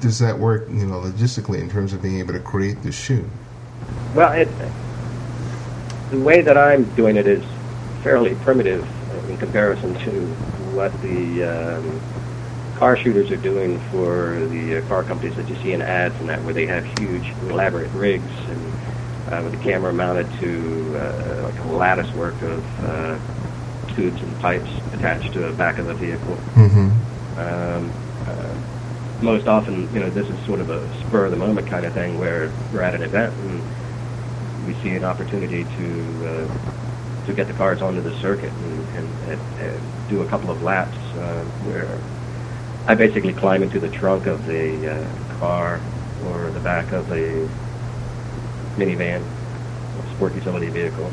does 0.00 0.18
that 0.18 0.38
work? 0.38 0.68
You 0.68 0.86
know, 0.86 1.00
logistically 1.00 1.60
in 1.60 1.68
terms 1.70 1.92
of 1.92 2.02
being 2.02 2.18
able 2.18 2.32
to 2.32 2.40
create 2.40 2.82
the 2.82 2.90
shoot. 2.90 3.26
Well, 4.14 4.32
it, 4.32 4.48
the 6.12 6.20
way 6.20 6.42
that 6.42 6.58
I'm 6.58 6.84
doing 6.94 7.16
it 7.16 7.26
is 7.26 7.42
fairly 8.02 8.34
primitive 8.36 8.86
in 9.30 9.38
comparison 9.38 9.94
to 9.94 10.10
what 10.76 10.92
the 11.00 11.44
um, 11.44 12.00
car 12.78 12.98
shooters 12.98 13.30
are 13.30 13.38
doing 13.38 13.80
for 13.90 14.38
the 14.50 14.76
uh, 14.76 14.88
car 14.88 15.04
companies 15.04 15.34
that 15.36 15.48
you 15.48 15.56
see 15.62 15.72
in 15.72 15.80
ads 15.80 16.14
and 16.20 16.28
that, 16.28 16.44
where 16.44 16.52
they 16.52 16.66
have 16.66 16.84
huge, 17.00 17.26
elaborate 17.48 17.90
rigs 17.92 18.30
and 18.48 19.32
uh, 19.32 19.40
with 19.42 19.52
the 19.52 19.64
camera 19.64 19.90
mounted 19.90 20.30
to 20.38 20.98
uh, 20.98 21.44
like 21.44 21.58
a 21.60 21.68
lattice 21.68 22.12
work 22.12 22.34
of 22.42 22.84
uh, 22.84 23.18
tubes 23.94 24.20
and 24.20 24.38
pipes 24.40 24.70
attached 24.92 25.32
to 25.32 25.38
the 25.38 25.52
back 25.52 25.78
of 25.78 25.86
the 25.86 25.94
vehicle. 25.94 26.36
Mm-hmm. 26.54 27.40
Um, 27.40 27.90
uh, 28.28 29.22
most 29.24 29.48
often, 29.48 29.88
you 29.94 30.00
know, 30.00 30.10
this 30.10 30.28
is 30.28 30.44
sort 30.44 30.60
of 30.60 30.68
a 30.68 30.86
spur 31.06 31.24
of 31.24 31.30
the 31.30 31.38
moment 31.38 31.68
kind 31.68 31.86
of 31.86 31.94
thing 31.94 32.18
where 32.18 32.52
we're 32.70 32.82
at 32.82 32.94
an 32.94 33.02
event 33.02 33.32
and 33.32 33.62
we 34.66 34.74
see 34.82 34.90
an 34.90 35.04
opportunity 35.04 35.64
to 35.64 36.28
uh, 36.28 37.26
to 37.26 37.32
get 37.32 37.46
the 37.46 37.54
cars 37.54 37.80
onto 37.82 38.00
the 38.00 38.14
circuit 38.20 38.52
and, 38.52 38.96
and, 38.96 39.30
and, 39.30 39.60
and 39.60 40.08
do 40.08 40.22
a 40.22 40.26
couple 40.26 40.50
of 40.50 40.62
laps 40.62 40.96
uh, 41.16 41.44
where 41.64 41.88
I 42.86 42.94
basically 42.94 43.32
climb 43.32 43.62
into 43.62 43.78
the 43.78 43.88
trunk 43.88 44.26
of 44.26 44.44
the 44.46 44.92
uh, 44.92 45.38
car 45.38 45.80
or 46.26 46.50
the 46.50 46.60
back 46.60 46.92
of 46.92 47.10
a 47.12 47.48
minivan, 48.76 49.22
a 49.22 50.14
sport 50.14 50.34
utility 50.34 50.68
vehicle, 50.68 51.10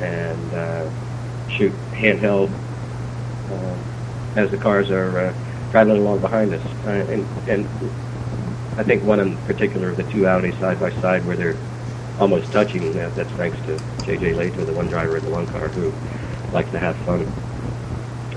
and 0.00 0.54
uh, 0.54 0.90
shoot 1.50 1.72
handheld 1.92 2.50
uh, 3.50 3.76
as 4.36 4.50
the 4.50 4.58
cars 4.58 4.90
are 4.90 5.18
uh, 5.18 5.34
traveling 5.70 5.98
along 5.98 6.20
behind 6.20 6.54
us. 6.54 6.64
Uh, 6.86 6.90
and, 6.90 7.48
and 7.48 7.68
I 8.78 8.82
think 8.82 9.04
one 9.04 9.20
in 9.20 9.36
particular 9.46 9.94
the 9.94 10.04
two 10.04 10.22
Audis 10.22 10.58
side 10.58 10.80
by 10.80 10.90
side 11.00 11.26
where 11.26 11.36
they're 11.36 11.56
almost 12.18 12.50
touching. 12.52 12.92
That, 12.92 13.14
that's 13.14 13.30
thanks 13.32 13.58
to 13.66 13.78
J.J. 14.04 14.32
Lehto, 14.32 14.64
the 14.64 14.72
one 14.72 14.86
driver 14.86 15.16
in 15.16 15.24
the 15.24 15.30
one 15.30 15.46
car 15.46 15.68
who 15.68 15.92
likes 16.52 16.70
to 16.70 16.78
have 16.78 16.96
fun. 16.98 17.20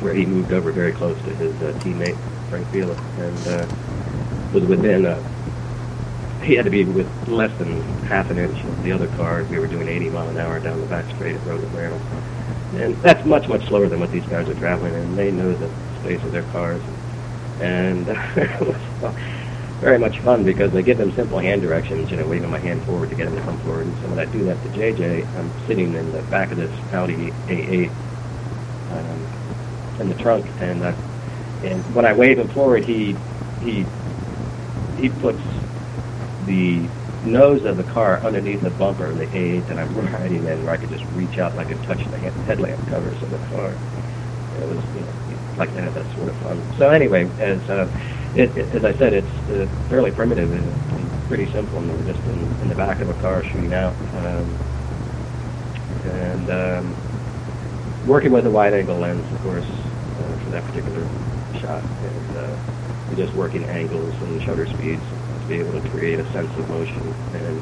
Where 0.01 0.13
he 0.13 0.25
moved 0.25 0.53
over 0.53 0.71
very 0.71 0.91
close 0.91 1.17
to 1.23 1.35
his 1.35 1.53
uh, 1.61 1.77
teammate 1.79 2.17
Frank 2.49 2.67
Biela 2.67 2.97
and 3.19 3.47
uh, 3.47 4.53
was 4.53 4.63
within. 4.65 5.05
Uh, 5.05 5.21
he 6.43 6.55
had 6.55 6.65
to 6.65 6.71
be 6.71 6.85
with 6.85 7.27
less 7.27 7.55
than 7.57 7.81
half 8.05 8.29
an 8.29 8.37
inch 8.37 8.63
of 8.63 8.83
the 8.83 8.91
other 8.91 9.07
car. 9.17 9.43
We 9.45 9.59
were 9.59 9.67
doing 9.67 9.87
80 9.87 10.09
mile 10.11 10.29
an 10.29 10.37
hour 10.37 10.59
down 10.59 10.79
the 10.79 10.87
back 10.87 11.05
straight 11.15 11.35
at 11.35 11.45
Road 11.45 11.63
Atlanta. 11.63 11.95
And 12.75 12.95
that's 12.97 13.25
much, 13.25 13.47
much 13.47 13.65
slower 13.67 13.87
than 13.87 13.99
what 13.99 14.11
these 14.11 14.25
guys 14.27 14.47
are 14.47 14.53
traveling, 14.55 14.93
and 14.93 15.17
they 15.17 15.31
know 15.31 15.51
the 15.53 15.69
space 16.01 16.23
of 16.23 16.31
their 16.31 16.43
cars. 16.51 16.81
And 17.59 18.07
it 18.37 18.61
was 18.61 19.15
very 19.79 19.99
much 19.99 20.19
fun 20.19 20.43
because 20.43 20.71
they 20.71 20.81
give 20.81 20.97
them 20.97 21.11
simple 21.13 21.37
hand 21.37 21.61
directions, 21.61 22.09
you 22.09 22.17
know, 22.17 22.27
waving 22.27 22.49
my 22.49 22.59
hand 22.59 22.83
forward 22.83 23.09
to 23.09 23.15
get 23.15 23.25
them 23.25 23.35
to 23.35 23.41
come 23.43 23.57
forward. 23.59 23.85
And 23.85 23.95
so 24.01 24.09
when 24.09 24.19
I 24.19 24.25
do 24.25 24.43
that 24.45 24.61
to 24.63 24.69
JJ, 24.69 25.27
I'm 25.35 25.51
sitting 25.67 25.93
in 25.93 26.11
the 26.11 26.21
back 26.23 26.51
of 26.51 26.57
this 26.57 26.71
Audi 26.93 27.31
A8 27.47 27.91
um, 28.91 30.01
in 30.01 30.09
the 30.09 30.15
trunk, 30.15 30.45
and 30.59 30.83
uh, 30.83 30.93
and 31.63 31.83
when 31.95 32.05
I 32.05 32.13
wave 32.13 32.39
him 32.39 32.47
forward, 32.49 32.85
he 32.85 33.15
he 33.61 33.85
he 34.97 35.09
puts 35.09 35.41
the 36.45 36.81
nose 37.23 37.65
of 37.65 37.77
the 37.77 37.83
car 37.83 38.19
underneath 38.21 38.61
the 38.61 38.69
bumper 38.71 39.05
of 39.05 39.17
the 39.17 39.27
A8 39.27 39.67
that 39.67 39.77
I'm 39.77 39.95
riding 40.13 40.45
in, 40.45 40.65
where 40.65 40.73
I 40.73 40.77
could 40.77 40.89
just 40.89 41.05
reach 41.13 41.37
out 41.37 41.51
and 41.51 41.61
I 41.61 41.65
could 41.65 41.81
touch 41.83 42.03
the 42.09 42.17
headlamp 42.17 42.87
covers 42.87 43.21
of 43.21 43.29
the 43.29 43.37
car. 43.55 43.69
It 44.59 44.67
was 44.67 44.83
you 44.95 45.01
know 45.01 45.13
like 45.57 45.73
that 45.75 45.93
sort 46.15 46.29
of 46.29 46.35
fun. 46.37 46.61
So 46.77 46.89
anyway, 46.89 47.29
as 47.39 47.67
uh, 47.69 47.87
it, 48.37 48.55
it, 48.55 48.75
as 48.75 48.85
I 48.85 48.93
said, 48.93 49.13
it's 49.13 49.27
uh, 49.49 49.67
fairly 49.89 50.11
primitive 50.11 50.51
and, 50.51 50.87
pretty 51.27 51.51
simple, 51.51 51.77
and 51.79 51.91
we're 51.91 52.13
just 52.13 52.25
in, 52.27 52.39
in 52.61 52.69
the 52.69 52.75
back 52.75 53.01
of 53.01 53.09
a 53.09 53.13
car 53.15 53.43
shooting 53.43 53.73
out. 53.73 53.93
Um, 54.15 54.57
and 56.05 56.49
um, 56.49 58.07
working 58.07 58.31
with 58.31 58.45
a 58.45 58.49
wide-angle 58.49 58.97
lens, 58.97 59.29
of 59.33 59.41
course, 59.41 59.65
uh, 59.65 60.37
for 60.43 60.49
that 60.51 60.63
particular 60.63 61.05
shot, 61.59 61.83
and 61.83 62.37
uh, 62.37 63.15
just 63.15 63.33
working 63.33 63.65
angles 63.65 64.13
and 64.21 64.41
shutter 64.41 64.65
speeds 64.67 65.01
to 65.41 65.47
be 65.47 65.55
able 65.55 65.81
to 65.81 65.89
create 65.89 66.17
a 66.17 66.31
sense 66.31 66.49
of 66.57 66.69
motion 66.69 67.01
and 67.33 67.61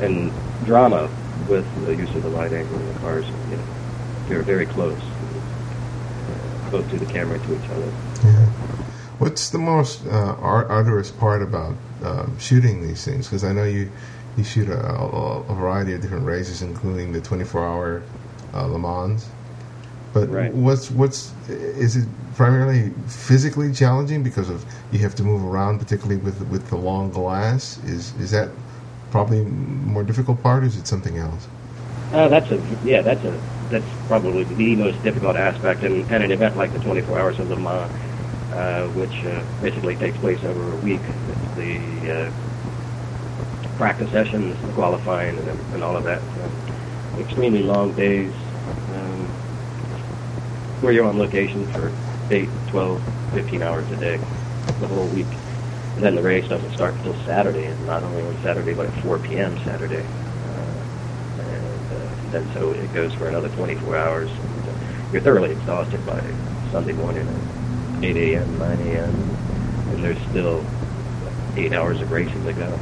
and 0.00 0.32
drama 0.64 1.10
with 1.48 1.66
the 1.84 1.94
use 1.94 2.08
of 2.14 2.22
the 2.22 2.30
wide 2.30 2.52
angle 2.52 2.78
in 2.78 2.92
the 2.94 3.00
cars. 3.00 3.26
You 3.50 3.56
know, 3.56 3.64
they're 4.28 4.42
very 4.42 4.66
close, 4.66 4.98
uh, 4.98 6.70
both 6.70 6.88
to 6.90 6.98
the 6.98 7.06
camera 7.06 7.38
to 7.38 7.54
each 7.54 7.70
other. 7.70 7.92
Yeah. 8.24 8.63
What's 9.18 9.50
the 9.50 9.58
most 9.58 10.04
uh, 10.06 10.34
arduous 10.40 11.10
part 11.12 11.40
about 11.42 11.76
uh, 12.02 12.26
shooting 12.38 12.82
these 12.86 13.04
things? 13.04 13.26
Because 13.26 13.44
I 13.44 13.52
know 13.52 13.64
you 13.64 13.90
you 14.36 14.42
shoot 14.42 14.68
a, 14.68 14.76
a, 14.76 15.40
a, 15.42 15.54
variety 15.54 15.92
of 15.92 16.00
different 16.00 16.26
races, 16.26 16.60
including 16.60 17.12
the 17.12 17.20
24-hour 17.20 18.02
uh, 18.52 18.66
Le 18.66 18.78
Mans. 18.80 19.24
But 20.12 20.28
right. 20.30 20.52
what's 20.52 20.90
what's 20.90 21.32
is 21.48 21.96
it 21.96 22.08
primarily 22.34 22.92
physically 23.06 23.72
challenging 23.72 24.24
because 24.24 24.48
of 24.48 24.64
you 24.90 24.98
have 25.00 25.14
to 25.16 25.22
move 25.22 25.44
around, 25.44 25.78
particularly 25.78 26.20
with 26.20 26.40
with 26.48 26.68
the 26.68 26.76
long 26.76 27.10
glass? 27.10 27.78
Is 27.84 28.14
is 28.16 28.32
that 28.32 28.50
probably 29.12 29.44
more 29.44 30.02
difficult 30.02 30.42
part, 30.42 30.64
or 30.64 30.66
is 30.66 30.76
it 30.76 30.88
something 30.88 31.18
else? 31.18 31.46
Uh, 32.12 32.28
that's 32.28 32.50
a 32.50 32.60
yeah, 32.84 33.02
that's 33.02 33.24
a 33.24 33.40
that's 33.70 33.86
probably 34.08 34.44
the 34.44 34.76
most 34.76 35.00
difficult 35.02 35.36
aspect 35.36 35.82
and, 35.82 36.08
in 36.10 36.22
an 36.22 36.30
event 36.30 36.56
like 36.56 36.72
the 36.72 36.78
24 36.80 37.18
Hours 37.18 37.38
of 37.38 37.48
Le 37.50 37.56
Mans 37.56 37.90
uh, 38.54 38.84
which 38.94 39.14
uh, 39.26 39.42
basically 39.60 39.96
takes 39.96 40.18
place 40.18 40.38
over 40.44 40.72
a 40.72 40.76
week. 40.76 41.02
It's 41.28 41.54
the 41.56 42.30
uh, 42.30 42.30
practice 43.76 44.08
sessions, 44.12 44.56
the 44.66 44.72
qualifying, 44.72 45.38
and, 45.38 45.74
and 45.74 45.82
all 45.82 45.96
of 45.96 46.04
that. 46.04 46.22
Um, 46.42 47.20
extremely 47.20 47.62
long 47.62 47.94
days 47.94 48.32
um, 48.88 49.32
where 50.80 50.92
you're 50.92 51.06
on 51.06 51.18
location 51.18 51.68
for 51.72 51.92
8, 52.30 52.68
12, 52.68 53.00
15 53.32 53.62
hours 53.62 53.88
a 53.92 53.96
day, 53.96 54.18
the 54.80 54.86
whole 54.86 55.08
week. 55.08 55.32
And 55.96 56.04
then 56.04 56.14
the 56.14 56.22
race 56.22 56.46
doesn't 56.48 56.74
start 56.74 56.96
until 56.96 57.16
Saturday, 57.26 57.66
and 57.66 57.86
not 57.86 58.02
only 58.02 58.22
on 58.22 58.36
Saturday, 58.42 58.74
but 58.74 58.86
at 58.86 59.02
4 59.02 59.18
p.m. 59.20 59.56
Saturday. 59.64 60.08
Uh, 60.44 60.84
and 61.38 61.92
uh, 61.92 62.10
then 62.30 62.50
so 62.54 62.72
it 62.72 62.92
goes 62.92 63.12
for 63.14 63.28
another 63.28 63.48
24 63.48 63.96
hours. 63.96 64.30
And, 64.38 64.68
you're 65.12 65.22
thoroughly 65.22 65.52
exhausted 65.52 66.04
by 66.04 66.20
Sunday 66.72 66.92
morning. 66.92 67.43
8 68.04 68.16
a.m., 68.16 68.58
9 68.58 68.80
a.m., 68.88 69.10
and 69.90 70.04
there's 70.04 70.18
still 70.30 70.64
eight 71.56 71.72
hours 71.72 72.00
of 72.00 72.10
racing 72.10 72.44
to 72.44 72.52
go. 72.52 72.78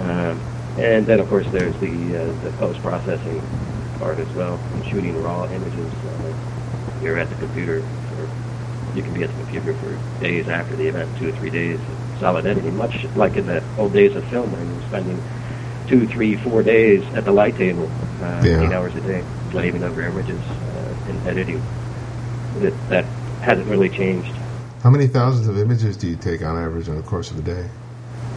Um, 0.00 0.40
and 0.78 1.06
then, 1.06 1.20
of 1.20 1.28
course, 1.28 1.46
there's 1.52 1.74
the 1.80 1.88
uh, 2.16 2.42
the 2.42 2.50
post-processing 2.58 3.42
part 3.98 4.18
as 4.18 4.28
well, 4.30 4.58
and 4.74 4.84
shooting 4.86 5.20
raw 5.22 5.44
images. 5.44 5.92
Uh, 5.94 6.32
you're 7.02 7.18
at 7.18 7.28
the 7.28 7.34
computer, 7.36 7.82
for, 7.82 8.96
you 8.96 9.02
can 9.02 9.12
be 9.14 9.22
at 9.22 9.28
the 9.30 9.42
computer 9.42 9.74
for 9.74 10.20
days 10.22 10.48
after 10.48 10.74
the 10.76 10.86
event, 10.88 11.10
two 11.18 11.28
or 11.28 11.32
three 11.32 11.50
days, 11.50 11.78
solid 12.18 12.46
editing, 12.46 12.76
much 12.76 13.04
like 13.16 13.36
in 13.36 13.46
the 13.46 13.62
old 13.78 13.92
days 13.92 14.14
of 14.16 14.24
film 14.28 14.50
when 14.52 14.66
you're 14.74 14.88
spending 14.88 15.22
two, 15.86 16.06
three, 16.06 16.36
four 16.36 16.62
days 16.62 17.02
at 17.14 17.24
the 17.24 17.32
light 17.32 17.56
table, 17.56 17.90
uh, 18.22 18.42
Yeah. 18.44 18.62
eight 18.62 18.72
hours 18.72 18.94
a 18.96 19.00
day, 19.02 19.22
slaving 19.50 19.82
over 19.82 20.02
images 20.02 20.40
uh, 20.40 20.94
and 21.08 21.28
editing. 21.28 21.62
That, 22.60 22.88
that 22.88 23.04
hasn't 23.40 23.68
really 23.68 23.88
changed. 23.88 24.32
How 24.82 24.90
many 24.90 25.06
thousands 25.06 25.48
of 25.48 25.58
images 25.58 25.96
do 25.96 26.08
you 26.08 26.16
take 26.16 26.42
on 26.42 26.56
average 26.56 26.88
in 26.88 26.96
the 26.96 27.02
course 27.02 27.30
of 27.30 27.38
a 27.38 27.42
day? 27.42 27.68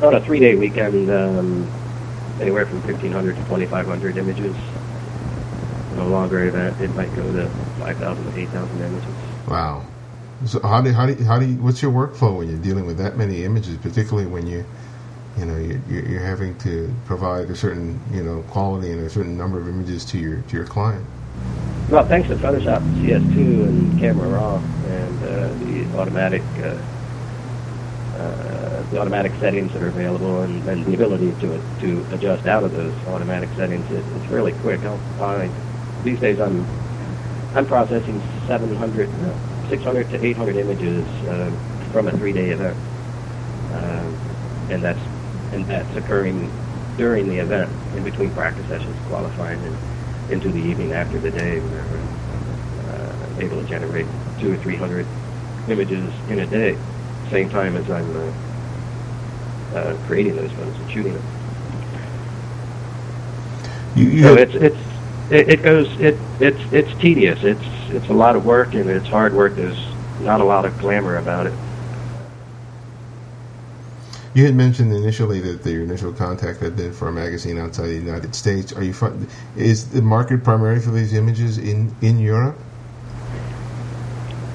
On 0.02 0.14
a 0.14 0.20
three-day 0.20 0.56
weekend, 0.56 1.10
um, 1.10 1.72
anywhere 2.42 2.66
from 2.66 2.82
1,500 2.84 3.36
to 3.36 3.42
2,500 3.44 4.18
images. 4.18 4.56
In 5.94 6.00
a 6.00 6.08
longer 6.08 6.44
event, 6.46 6.80
it 6.82 6.94
might 6.96 7.14
go 7.16 7.32
to 7.34 7.48
5,000 7.80 8.34
to 8.34 8.40
8,000 8.40 8.82
images. 8.82 9.16
Wow. 9.48 9.86
So 10.46 10.60
how 10.62 10.82
do 10.82 10.92
how 10.92 11.06
do 11.06 11.14
you, 11.14 11.24
how 11.24 11.40
do 11.40 11.46
you, 11.46 11.56
what's 11.56 11.82
your 11.82 11.92
workflow 11.92 12.38
when 12.38 12.50
you're 12.50 12.60
dealing 12.60 12.86
with 12.86 12.98
that 12.98 13.16
many 13.18 13.46
images, 13.46 13.78
particularly 13.78 14.28
when 14.28 14.46
you 14.46 14.66
you 15.38 15.46
know 15.46 15.58
you're, 15.58 16.06
you're 16.06 16.20
having 16.20 16.58
to 16.60 16.94
provide 17.06 17.50
a 17.50 17.56
certain 17.56 18.02
you 18.12 18.24
know 18.24 18.42
quality 18.50 18.92
and 18.92 19.00
a 19.06 19.10
certain 19.10 19.38
number 19.38 19.58
of 19.58 19.70
images 19.70 20.04
to 20.06 20.18
your 20.18 20.42
to 20.42 20.58
your 20.58 20.66
client? 20.66 21.06
Well, 21.90 22.06
thanks 22.06 22.28
to 22.28 22.36
Photoshop 22.36 22.82
CS2 23.02 23.38
and 23.68 24.00
Camera 24.00 24.28
Raw 24.28 24.62
the 25.34 25.98
automatic 25.98 26.42
uh, 26.58 26.78
uh, 28.18 28.84
the 28.92 29.00
automatic 29.00 29.32
settings 29.40 29.74
that 29.74 29.82
are 29.82 29.88
available 29.88 30.42
and, 30.42 30.68
and 30.70 30.86
the 30.86 30.94
ability 30.94 31.32
to 31.42 31.60
to 31.80 32.06
adjust 32.14 32.46
out 32.46 32.64
of 32.64 32.72
those 32.72 32.94
automatic 33.08 33.50
settings 33.56 33.90
is, 33.92 34.06
is 34.06 34.26
fairly 34.30 34.54
quick. 34.62 34.80
I'll, 34.84 35.00
I, 35.20 35.50
these 36.04 36.20
days 36.20 36.40
I'm 36.40 36.66
I'm 37.56 37.66
processing 37.66 38.22
700, 38.48 39.10
600 39.70 40.10
to 40.10 40.26
800 40.26 40.56
images 40.56 41.06
uh, 41.28 41.52
from 41.92 42.08
a 42.08 42.12
three-day 42.12 42.50
event, 42.50 42.78
uh, 43.72 44.12
and 44.70 44.84
that's 44.84 45.00
and 45.52 45.66
that's 45.68 45.96
occurring 45.96 46.52
during 46.98 47.28
the 47.28 47.38
event, 47.38 47.72
in 47.96 48.04
between 48.04 48.32
practice 48.32 48.68
sessions, 48.68 48.96
qualifying, 49.08 49.60
and 49.64 50.32
into 50.32 50.50
the 50.50 50.60
evening 50.60 50.94
after 50.94 51.20
the 51.20 51.32
day, 51.32 51.60
where 51.60 52.96
uh, 52.96 53.40
able 53.40 53.62
to 53.62 53.68
generate 53.68 54.08
two 54.40 54.54
or 54.54 54.58
three 54.58 54.76
hundred 54.76 55.06
images 55.70 56.12
in 56.30 56.40
a 56.40 56.46
day, 56.48 56.78
same 57.30 57.50
time 57.50 57.76
as 57.76 57.90
I'm 57.90 58.16
uh, 58.16 59.78
uh, 59.78 59.98
creating 60.08 60.36
those 60.36 60.52
photos 60.52 60.76
and 60.76 60.92
shooting 60.92 61.14
them. 61.14 61.24
You, 63.96 64.06
you 64.08 64.24
So 64.24 64.36
it's 64.36 64.56
it's 64.56 64.78
it, 65.30 65.50
it 65.50 65.64
goes 65.64 65.88
it 66.00 66.18
it's 66.40 66.62
it's 66.72 66.94
tedious. 67.00 67.44
It's 67.44 67.64
it's 67.90 68.10
a 68.10 68.14
lot 68.14 68.36
of 68.36 68.46
work 68.46 68.74
and 68.74 68.90
it's 68.90 69.08
hard 69.08 69.34
work. 69.34 69.56
There's 69.56 69.80
not 70.22 70.42
a 70.42 70.44
lot 70.44 70.66
of 70.66 70.78
glamour 70.80 71.18
about 71.18 71.48
it. 71.48 71.54
You 74.34 74.46
had 74.46 74.56
mentioned 74.56 74.92
initially 74.92 75.40
that 75.42 75.70
your 75.70 75.84
initial 75.84 76.12
contact 76.12 76.60
had 76.60 76.76
been 76.76 76.92
for 76.92 77.08
a 77.08 77.12
magazine 77.12 77.60
outside 77.60 77.88
the 77.88 77.94
United 77.94 78.34
States. 78.34 78.74
Are 78.74 78.84
you 78.84 78.94
fi- 78.94 79.14
is 79.56 79.90
the 79.90 80.02
market 80.02 80.44
primarily 80.44 80.82
for 80.82 80.90
these 80.90 81.14
images 81.14 81.60
in 81.60 81.96
in 82.02 82.18
Europe? 82.20 82.58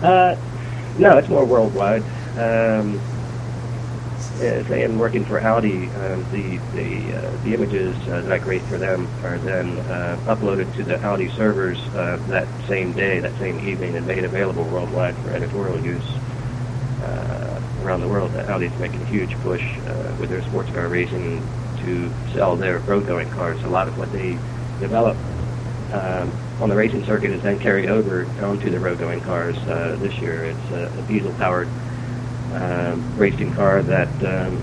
Uh, 0.03 0.37
no, 0.99 1.19
it's 1.19 1.29
more 1.29 1.47
worldwide. 1.47 2.03
Um, 2.37 3.01
say 4.39 4.85
I'm 4.85 4.99
working 4.99 5.25
for 5.25 5.41
Audi. 5.43 5.89
Um, 5.95 6.27
the 6.31 6.59
the 6.73 7.17
uh, 7.17 7.43
the 7.43 7.55
images 7.55 7.97
uh, 8.09 8.23
that 8.23 8.33
I 8.33 8.39
create 8.39 8.63
for 8.69 8.79
them 8.79 9.07
are 9.25 9.39
then 9.39 9.79
uh, 9.81 10.19
uploaded 10.27 10.77
to 10.77 10.85
the 10.85 11.03
Audi 11.03 11.29
servers 11.37 11.79
uh, 11.95 12.19
that 12.29 12.47
same 12.69 12.93
day, 12.93 13.21
that 13.21 13.33
same 13.39 13.59
evening, 13.67 13.97
and 13.97 14.07
made 14.07 14.25
available 14.25 14.65
worldwide 14.65 15.17
for 15.23 15.31
editorial 15.31 15.83
use 15.83 16.07
uh, 17.03 17.61
around 17.83 18.01
the 18.01 18.09
world. 18.09 18.35
Uh, 18.35 18.53
Audi's 18.53 18.77
making 18.79 19.03
a 19.03 19.07
huge 19.07 19.35
push 19.43 19.63
uh, 19.87 20.15
with 20.21 20.31
their 20.31 20.43
sports 20.43 20.71
car 20.71 20.89
racing 20.89 21.43
to 21.83 22.13
sell 22.35 22.57
their 22.57 22.81
road-going 22.81 23.31
cars. 23.31 23.59
A 23.65 23.69
lot 23.69 23.89
of 23.89 23.97
what 23.97 24.11
they 24.13 24.35
develop 24.81 25.17
um, 25.93 26.31
on 26.61 26.69
the 26.69 26.77
racing 26.77 27.05
circuit 27.05 27.31
is 27.31 27.43
then 27.43 27.59
carried 27.59 27.89
over 27.89 28.27
onto 28.43 28.71
the 28.71 28.79
road-going 28.79 29.21
cars. 29.21 29.57
Uh, 29.59 29.97
this 30.01 30.15
year, 30.19 30.45
it's 30.45 30.71
a, 30.71 30.93
a 30.99 31.03
diesel-powered 31.09 31.69
um, 32.55 33.17
racing 33.17 33.53
car 33.55 33.83
that 33.83 34.09
um, 34.25 34.57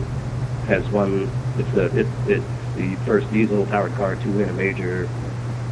has 0.68 0.88
won. 0.90 1.30
It's 1.58 1.72
the 1.72 1.86
it, 1.98 2.08
it's 2.28 2.46
the 2.76 2.96
first 3.06 3.32
diesel-powered 3.32 3.94
car 3.96 4.16
to 4.16 4.32
win 4.32 4.50
a 4.50 4.54
major 4.54 5.08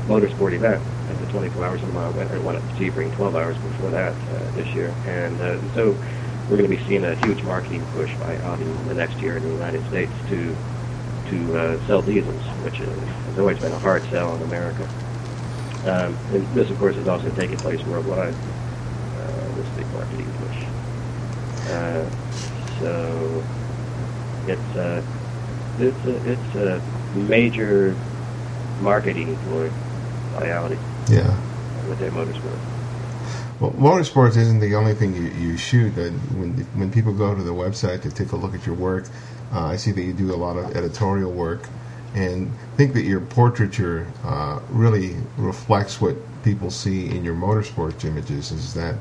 motorsport 0.08 0.54
event 0.54 0.82
at 1.10 1.20
the 1.20 1.32
24 1.32 1.66
Hours 1.66 1.84
of 1.84 1.94
Mile 1.94 2.12
winner. 2.14 2.36
It 2.36 2.42
won 2.42 2.56
at 2.56 2.62
the 2.62 2.90
Sebring 2.90 3.14
12 3.16 3.36
hours 3.36 3.58
before 3.58 3.90
that 3.92 4.14
uh, 4.14 4.52
this 4.52 4.68
year, 4.74 4.94
and 5.06 5.40
uh, 5.42 5.74
so 5.74 5.92
we're 6.50 6.58
going 6.58 6.70
to 6.70 6.76
be 6.76 6.84
seeing 6.86 7.04
a 7.04 7.16
huge 7.26 7.42
marketing 7.44 7.84
push 7.94 8.14
by 8.16 8.38
Audi 8.40 8.64
the 8.88 8.94
next 8.94 9.18
year 9.20 9.38
in 9.38 9.44
the 9.44 9.52
United 9.52 9.86
States 9.88 10.12
to 10.30 10.56
to 11.30 11.58
uh, 11.58 11.88
sell 11.88 12.02
diesels, 12.02 12.42
which 12.64 12.80
is, 12.80 12.90
has 12.90 13.40
always 13.40 13.58
been 13.60 13.72
a 13.72 13.80
hard 13.80 14.04
sell 14.10 14.36
in 14.36 14.42
America. 14.44 14.88
Um, 15.86 16.18
and 16.34 16.48
this, 16.54 16.70
of 16.70 16.80
course, 16.80 16.96
is 16.96 17.08
also 17.08 17.30
taking 17.32 17.58
place 17.58 17.84
worldwide. 17.84 18.34
Uh, 18.34 19.56
this 19.56 19.68
big 19.76 19.88
marketing 19.94 20.32
push. 20.40 20.64
Uh, 21.70 22.10
so 22.80 23.44
it's 24.48 24.76
a 24.76 25.04
it's 25.80 26.06
a 26.06 26.32
it's 26.32 26.56
a 26.56 26.82
major 27.16 27.96
marketing 28.82 29.36
ploy 29.48 29.70
by 30.38 30.52
Audi 30.52 30.78
Yeah. 31.10 31.36
with 31.90 32.00
their 32.00 32.12
motorsport. 32.12 32.60
Well, 33.60 33.72
motorsports 33.72 34.36
isn't 34.36 34.60
the 34.60 34.76
only 34.76 34.94
thing 34.94 35.16
you, 35.16 35.24
you 35.24 35.58
shoot. 35.58 35.96
That 35.96 36.12
when 36.36 36.54
when 36.76 36.92
people 36.92 37.14
go 37.14 37.36
to 37.36 37.42
the 37.44 37.54
website 37.54 38.02
to 38.04 38.10
take 38.12 38.32
a 38.32 38.36
look 38.36 38.54
at 38.54 38.66
your 38.66 38.76
work, 38.76 39.06
uh, 39.54 39.66
I 39.66 39.78
see 39.78 39.92
that 39.92 40.02
you 40.02 40.14
do 40.14 40.34
a 40.34 40.36
lot 40.38 40.58
of 40.58 40.76
editorial 40.76 41.32
work, 41.32 41.68
and 42.14 42.52
think 42.78 42.94
that 42.94 43.04
your 43.04 43.20
portraiture 43.20 44.08
uh, 44.24 44.60
really 44.70 45.16
reflects 45.38 46.00
what 46.00 46.16
people 46.44 46.70
see 46.70 47.10
in 47.10 47.24
your 47.24 47.36
motorsports 47.36 48.06
images. 48.06 48.52
Is 48.52 48.74
that 48.74 48.96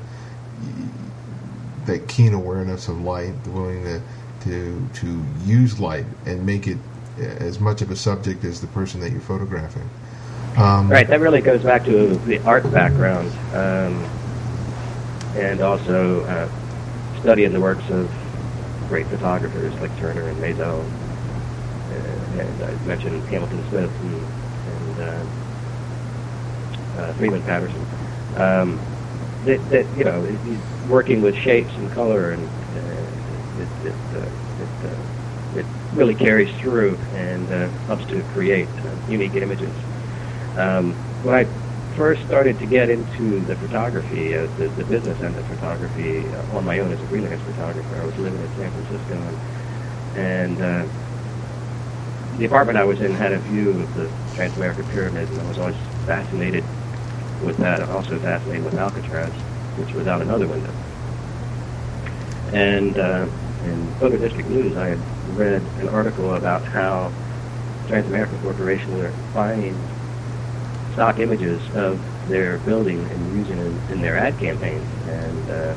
that 1.85 2.07
keen 2.07 2.33
awareness 2.33 2.87
of 2.87 3.01
light, 3.01 3.43
the 3.43 3.51
willingness 3.51 4.01
to 4.41 4.87
to 4.95 5.23
use 5.45 5.79
light 5.79 6.05
and 6.25 6.45
make 6.45 6.67
it 6.67 6.77
as 7.19 7.59
much 7.59 7.81
of 7.81 7.91
a 7.91 7.95
subject 7.95 8.43
as 8.43 8.59
the 8.61 8.67
person 8.67 8.99
that 9.01 9.11
you're 9.11 9.21
photographing. 9.21 9.87
Um, 10.57 10.89
Right, 10.89 11.07
that 11.07 11.19
really 11.19 11.41
goes 11.41 11.63
back 11.63 11.85
to 11.85 12.15
the 12.15 12.39
art 12.43 12.69
background, 12.71 13.31
um, 13.53 14.03
and 15.35 15.61
also 15.61 16.21
uh, 16.25 16.49
studying 17.21 17.53
the 17.53 17.61
works 17.61 17.87
of 17.89 18.11
great 18.87 19.07
photographers 19.07 19.73
like 19.75 19.95
Turner 19.99 20.27
and 20.27 20.37
Maisel, 20.37 20.83
and 22.39 22.63
I 22.63 22.75
mentioned 22.83 23.27
Hamilton 23.27 23.65
Smith 23.69 23.91
and, 23.99 24.27
and 24.65 24.99
uh, 24.99 25.25
uh, 26.97 27.13
Freeman 27.17 27.43
Patterson. 27.43 27.87
Um, 28.35 28.85
that, 29.43 29.67
that 29.69 29.93
you 29.93 30.03
know, 30.03 30.25
it- 30.27 30.63
working 30.83 31.21
with 31.21 31.35
shapes 31.43 31.73
and 31.77 31.91
color, 31.91 32.31
and 32.31 32.51
uh, 32.75 33.61
it, 33.61 33.71
it, 33.79 33.99
uh, 34.15 34.29
it, 34.57 34.71
uh, 34.83 35.03
it 35.51 35.69
really 35.91 36.15
carries 36.15 36.49
through 36.61 36.97
and 37.11 37.51
uh, 37.51 37.69
helps 37.87 38.05
to 38.07 38.23
create 38.23 38.73
uh, 38.85 38.95
unique 39.05 39.35
images. 39.35 39.75
Um, 40.55 40.99
when 41.21 41.35
I 41.35 41.45
first 41.95 42.21
started 42.25 42.59
to 42.59 42.67
get 42.67 42.89
into 42.89 43.45
the 43.45 43.55
photography, 43.55 44.33
uh, 44.35 44.47
the, 44.57 44.73
the 44.75 44.83
business 44.83 45.19
end 45.23 45.37
of 45.37 45.45
photography, 45.45 46.31
uh, 46.33 46.43
on 46.55 46.65
my 46.65 46.79
own 46.79 46.91
as 46.91 47.01
a 47.01 47.07
freelance 47.07 47.41
photographer, 47.43 48.01
I 48.01 48.05
was 48.05 48.15
living 48.17 48.41
in 48.41 48.51
San 48.55 48.71
Francisco, 48.71 49.27
and, 49.27 49.39
and 50.15 50.61
uh, 50.61 50.85
the 52.37 52.45
apartment 52.45 52.77
I 52.77 52.83
was 52.83 52.99
in 52.99 53.13
had 53.13 53.31
a 53.31 53.39
view 53.39 53.69
of 53.69 53.95
the 53.95 54.09
Transamerican 54.35 54.89
Pyramid, 54.91 55.29
and 55.29 55.41
I 55.41 55.47
was 55.47 55.59
always 55.59 55.75
fascinated 56.05 56.63
with 57.43 57.57
that. 57.57 57.81
I'm 57.81 57.91
also 57.91 58.17
fascinated 58.19 58.63
with 58.65 58.75
Alcatraz, 58.75 59.31
which 59.77 59.93
was 59.93 60.07
out 60.07 60.21
another 60.21 60.47
window. 60.47 60.71
And 62.53 62.97
uh, 62.97 63.27
in 63.65 63.93
Photo 63.99 64.17
District 64.17 64.49
News, 64.49 64.75
I 64.77 64.89
had 64.89 65.37
read 65.37 65.61
an 65.79 65.89
article 65.89 66.35
about 66.35 66.63
how 66.65 67.11
Transamerican 67.87 68.41
Corporation 68.41 68.97
were 68.97 69.11
buying 69.33 69.75
stock 70.93 71.19
images 71.19 71.61
of 71.75 71.99
their 72.29 72.57
building 72.59 72.99
and 72.99 73.37
using 73.37 73.57
them 73.57 73.91
in 73.91 74.01
their 74.01 74.17
ad 74.17 74.39
campaigns. 74.39 74.87
And 75.07 75.49
uh, 75.49 75.75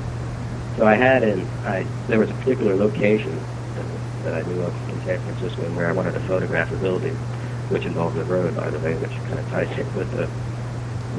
so 0.76 0.86
I 0.86 0.94
had 0.94 1.22
in, 1.22 1.46
I 1.64 1.86
there 2.08 2.18
was 2.18 2.30
a 2.30 2.34
particular 2.34 2.76
location 2.76 3.38
that, 3.74 4.24
that 4.24 4.34
I 4.34 4.42
knew 4.42 4.62
of 4.62 4.85
San 5.06 5.18
Francisco 5.20 5.62
where 5.74 5.88
I 5.88 5.92
wanted 5.92 6.12
to 6.14 6.20
photograph 6.20 6.70
a 6.72 6.76
building, 6.76 7.14
which 7.70 7.84
involved 7.84 8.18
a 8.18 8.24
road, 8.24 8.56
by 8.56 8.68
the 8.70 8.78
way, 8.80 8.94
which 8.94 9.14
kind 9.26 9.38
of 9.38 9.48
ties 9.50 9.78
in 9.78 9.86
with 9.94 10.10
the 10.10 10.28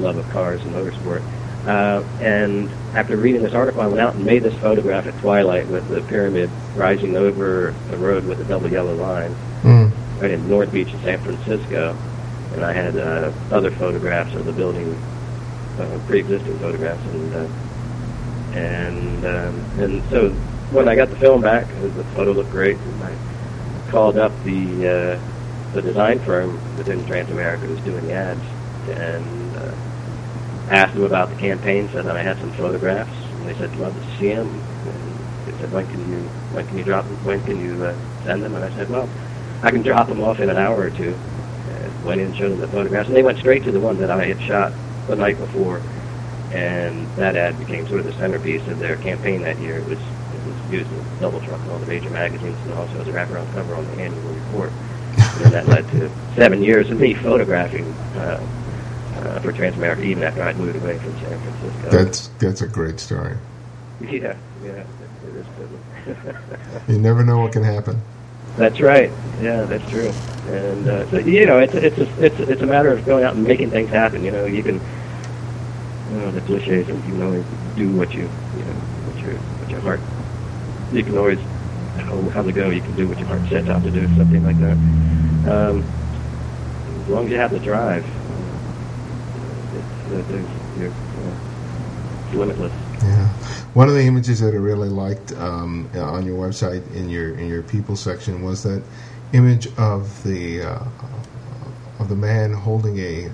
love 0.02 0.18
of 0.18 0.28
cars 0.30 0.60
and 0.62 0.74
motorsport. 0.74 1.22
Uh, 1.66 2.02
and 2.20 2.70
after 2.94 3.16
reading 3.16 3.42
this 3.42 3.52
article, 3.52 3.80
I 3.80 3.86
went 3.86 4.00
out 4.00 4.14
and 4.14 4.24
made 4.24 4.42
this 4.42 4.54
photograph 4.60 5.06
at 5.06 5.18
twilight 5.18 5.66
with 5.68 5.88
the 5.88 6.02
pyramid 6.02 6.50
rising 6.76 7.16
over 7.16 7.74
the 7.90 7.96
road 7.96 8.24
with 8.26 8.40
a 8.40 8.44
double 8.44 8.70
yellow 8.70 8.94
line 8.94 9.34
mm, 9.62 10.20
right 10.20 10.30
in 10.30 10.48
North 10.48 10.70
Beach 10.72 10.92
in 10.92 11.00
San 11.00 11.18
Francisco, 11.18 11.96
and 12.54 12.64
I 12.64 12.72
had 12.72 12.96
uh, 12.96 13.32
other 13.50 13.70
photographs 13.72 14.34
of 14.34 14.44
the 14.44 14.52
building, 14.52 14.94
uh, 15.78 15.98
pre-existing 16.06 16.58
photographs, 16.58 17.02
and 17.06 17.34
uh, 17.34 17.46
and 18.56 19.24
um, 19.24 19.80
and 19.80 20.02
so 20.10 20.30
when 20.70 20.88
I 20.88 20.94
got 20.94 21.10
the 21.10 21.16
film 21.16 21.40
back, 21.40 21.66
the 21.68 22.04
photo 22.14 22.32
looked 22.32 22.50
great, 22.50 22.76
and 22.76 23.04
I 23.04 23.12
called 23.88 24.16
up 24.18 24.32
the 24.44 24.88
uh, 24.88 25.20
the 25.72 25.82
design 25.82 26.18
firm 26.20 26.54
within 26.76 27.00
Transamerica 27.00 27.60
who's 27.60 27.80
doing 27.80 28.06
the 28.06 28.12
ads, 28.12 28.40
and 28.88 29.56
uh, 29.56 29.74
asked 30.70 30.94
them 30.94 31.04
about 31.04 31.30
the 31.30 31.36
campaign, 31.36 31.88
said 31.92 32.04
that 32.06 32.16
I 32.16 32.22
had 32.22 32.38
some 32.38 32.52
photographs, 32.52 33.10
and 33.10 33.48
they 33.48 33.54
said 33.54 33.74
love 33.76 33.94
to 33.94 34.18
see 34.18 34.28
them. 34.28 34.48
And 34.48 35.46
they 35.46 35.58
said 35.58 35.72
when 35.72 35.86
can 35.86 36.00
you 36.10 36.20
when 36.52 36.66
can 36.68 36.78
you 36.78 36.84
drop 36.84 37.04
them, 37.04 37.24
when 37.24 37.42
can 37.44 37.60
you 37.60 37.84
uh, 37.84 37.96
send 38.24 38.42
them? 38.42 38.54
And 38.54 38.64
I 38.64 38.70
said 38.76 38.88
well. 38.88 39.08
I 39.60 39.72
can 39.72 39.82
drop 39.82 40.06
them 40.06 40.22
off 40.22 40.38
in 40.38 40.50
an 40.50 40.56
hour 40.56 40.78
or 40.80 40.90
two. 40.90 41.14
And 41.68 42.04
went 42.04 42.20
in 42.20 42.28
and 42.28 42.36
showed 42.36 42.50
them 42.50 42.60
the 42.60 42.68
photographs, 42.68 43.08
and 43.08 43.16
they 43.16 43.24
went 43.24 43.38
straight 43.38 43.64
to 43.64 43.72
the 43.72 43.80
one 43.80 43.98
that 43.98 44.10
I 44.10 44.24
had 44.24 44.40
shot 44.42 44.72
the 45.08 45.16
night 45.16 45.36
before. 45.36 45.82
And 46.52 47.06
that 47.16 47.36
ad 47.36 47.58
became 47.58 47.86
sort 47.88 48.00
of 48.00 48.06
the 48.06 48.12
centerpiece 48.12 48.66
of 48.68 48.78
their 48.78 48.96
campaign 48.96 49.42
that 49.42 49.58
year. 49.58 49.78
It 49.78 49.86
was, 49.86 49.98
it 49.98 50.46
was 50.46 50.72
used 50.72 50.90
double 51.20 51.40
truck 51.40 51.60
in 51.60 51.70
all 51.70 51.78
the 51.78 51.86
major 51.86 52.10
magazines 52.10 52.56
and 52.64 52.74
also 52.74 53.00
as 53.00 53.08
a 53.08 53.12
wraparound 53.12 53.52
cover 53.52 53.74
on 53.74 53.84
the 53.96 54.02
annual 54.02 54.22
report. 54.32 54.70
and 55.42 55.52
that 55.52 55.66
led 55.66 55.88
to 55.90 56.10
seven 56.36 56.62
years 56.62 56.90
of 56.90 57.00
me 57.00 57.14
photographing 57.14 57.84
uh, 58.16 58.40
uh, 59.16 59.40
for 59.40 59.52
Transamerica, 59.52 60.04
even 60.04 60.22
after 60.22 60.42
I'd 60.42 60.56
moved 60.56 60.76
away 60.76 60.98
from 60.98 61.12
San 61.18 61.40
Francisco. 61.40 61.90
that's 61.90 62.28
that's 62.38 62.62
a 62.62 62.68
great 62.68 63.00
story. 63.00 63.36
Yeah, 64.00 64.36
yeah. 64.62 64.84
this 65.24 65.46
business. 65.58 66.36
you 66.88 66.98
never 66.98 67.24
know 67.24 67.38
what 67.38 67.52
can 67.52 67.64
happen. 67.64 68.00
That's 68.56 68.80
right. 68.80 69.10
Yeah, 69.40 69.62
that's 69.64 69.88
true. 69.90 70.10
And 70.48 70.88
uh, 70.88 71.10
so, 71.10 71.18
you 71.18 71.46
know, 71.46 71.58
it's 71.58 71.74
it's 71.74 71.98
a, 71.98 72.24
it's 72.24 72.38
it's 72.40 72.62
a 72.62 72.66
matter 72.66 72.90
of 72.90 73.04
going 73.04 73.24
out 73.24 73.34
and 73.34 73.44
making 73.44 73.70
things 73.70 73.90
happen. 73.90 74.24
You 74.24 74.30
know, 74.30 74.46
you 74.46 74.62
can. 74.62 74.80
You 76.10 76.16
know, 76.16 76.30
the 76.30 76.40
cliches. 76.40 76.88
You 76.88 76.94
can 76.94 77.22
only 77.22 77.44
do 77.76 77.90
what 77.96 78.14
you 78.14 78.22
you 78.22 78.64
know 78.64 78.72
what 79.06 79.24
your 79.24 79.34
what 79.34 79.70
your 79.70 79.80
heart. 79.80 80.00
You 80.92 81.02
can 81.02 81.18
always 81.18 81.38
how, 81.98 82.20
how 82.30 82.42
to 82.42 82.52
go. 82.52 82.70
You 82.70 82.80
can 82.80 82.96
do 82.96 83.08
what 83.08 83.18
your 83.18 83.28
heart 83.28 83.48
sets 83.48 83.68
out 83.68 83.82
to 83.82 83.90
do. 83.90 84.06
Something 84.16 84.44
like 84.44 84.58
that. 84.60 84.76
Um, 85.50 85.84
as 87.02 87.08
long 87.08 87.26
as 87.26 87.30
you 87.30 87.36
have 87.36 87.50
the 87.50 87.58
drive, 87.58 88.04
it's, 90.12 90.30
it's, 90.30 90.78
you're, 90.78 90.90
uh, 90.90 92.36
limitless. 92.38 92.72
Yeah. 93.02 93.28
One 93.74 93.88
of 93.88 93.94
the 93.94 94.02
images 94.02 94.40
that 94.40 94.54
I 94.54 94.56
really 94.56 94.88
liked 94.88 95.32
um, 95.32 95.90
on 95.94 96.26
your 96.26 96.36
website 96.38 96.94
in 96.94 97.08
your 97.08 97.36
in 97.36 97.48
your 97.48 97.62
people 97.62 97.96
section 97.96 98.42
was 98.42 98.62
that 98.62 98.82
image 99.32 99.68
of 99.78 100.22
the 100.24 100.62
uh, 100.62 100.84
of 101.98 102.08
the 102.08 102.16
man 102.16 102.52
holding 102.52 102.98
a 102.98 103.30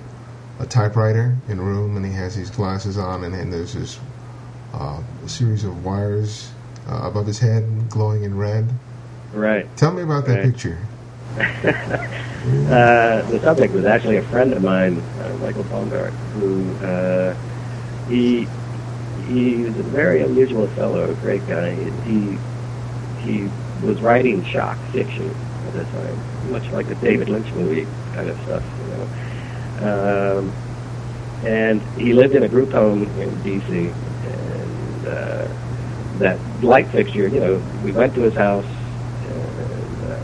a 0.59 0.65
typewriter 0.65 1.35
in 1.47 1.59
a 1.59 1.63
room, 1.63 1.97
and 1.97 2.05
he 2.05 2.11
has 2.13 2.35
his 2.35 2.49
glasses 2.49 2.97
on, 2.97 3.23
and, 3.23 3.35
and 3.35 3.51
there's 3.51 3.73
this 3.73 3.99
uh, 4.73 5.01
series 5.25 5.63
of 5.63 5.83
wires 5.83 6.51
uh, 6.87 7.07
above 7.07 7.27
his 7.27 7.39
head 7.39 7.89
glowing 7.89 8.23
in 8.23 8.37
red. 8.37 8.69
Right. 9.33 9.67
Tell 9.77 9.91
me 9.91 10.01
about 10.03 10.25
that 10.25 10.41
Right. 10.43 10.53
picture. 10.53 10.77
uh, 11.37 13.21
the 13.29 13.39
subject 13.41 13.73
was 13.73 13.85
actually 13.85 14.17
a 14.17 14.21
friend 14.23 14.53
of 14.53 14.63
mine, 14.63 14.99
uh, 15.21 15.33
Michael 15.41 15.63
Baumgart, 15.65 16.11
who 16.33 16.85
uh, 16.85 17.35
he 18.09 18.47
he 19.27 19.63
was 19.63 19.77
a 19.77 19.83
very 19.83 20.21
unusual 20.21 20.67
fellow, 20.69 21.09
a 21.09 21.13
great 21.15 21.45
guy. 21.47 21.73
He 22.05 22.37
he 23.25 23.49
was 23.85 24.01
writing 24.01 24.43
shock 24.45 24.77
fiction 24.91 25.29
at 25.67 25.73
the 25.73 25.83
time, 25.85 26.51
much 26.51 26.69
like 26.71 26.87
the 26.87 26.95
David 26.95 27.29
Lynch 27.29 27.51
movie 27.53 27.87
kind 28.13 28.29
of 28.29 28.37
stuff, 28.43 28.63
you 28.79 28.87
know. 28.93 30.39
Um, 30.39 30.53
and 31.43 31.81
he 31.99 32.13
lived 32.13 32.35
in 32.35 32.43
a 32.43 32.47
group 32.47 32.71
home 32.71 33.03
in 33.19 33.43
D.C. 33.43 33.87
and 33.89 35.07
uh, 35.07 35.47
that 36.19 36.39
light 36.63 36.87
fixture, 36.87 37.27
you 37.27 37.39
know, 37.39 37.63
we 37.83 37.91
went 37.91 38.13
to 38.15 38.21
his 38.21 38.33
house 38.33 38.65
uh, 38.65 40.19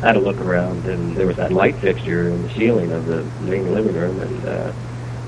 had 0.00 0.16
a 0.16 0.20
look 0.20 0.38
around, 0.38 0.84
and 0.86 1.16
there 1.16 1.26
was 1.26 1.36
that 1.36 1.52
light 1.52 1.74
fixture 1.76 2.28
in 2.28 2.42
the 2.42 2.50
ceiling 2.54 2.92
of 2.92 3.06
the 3.06 3.24
main 3.42 3.72
living 3.72 3.94
room, 3.94 4.20
and 4.20 4.48
uh, 4.48 4.72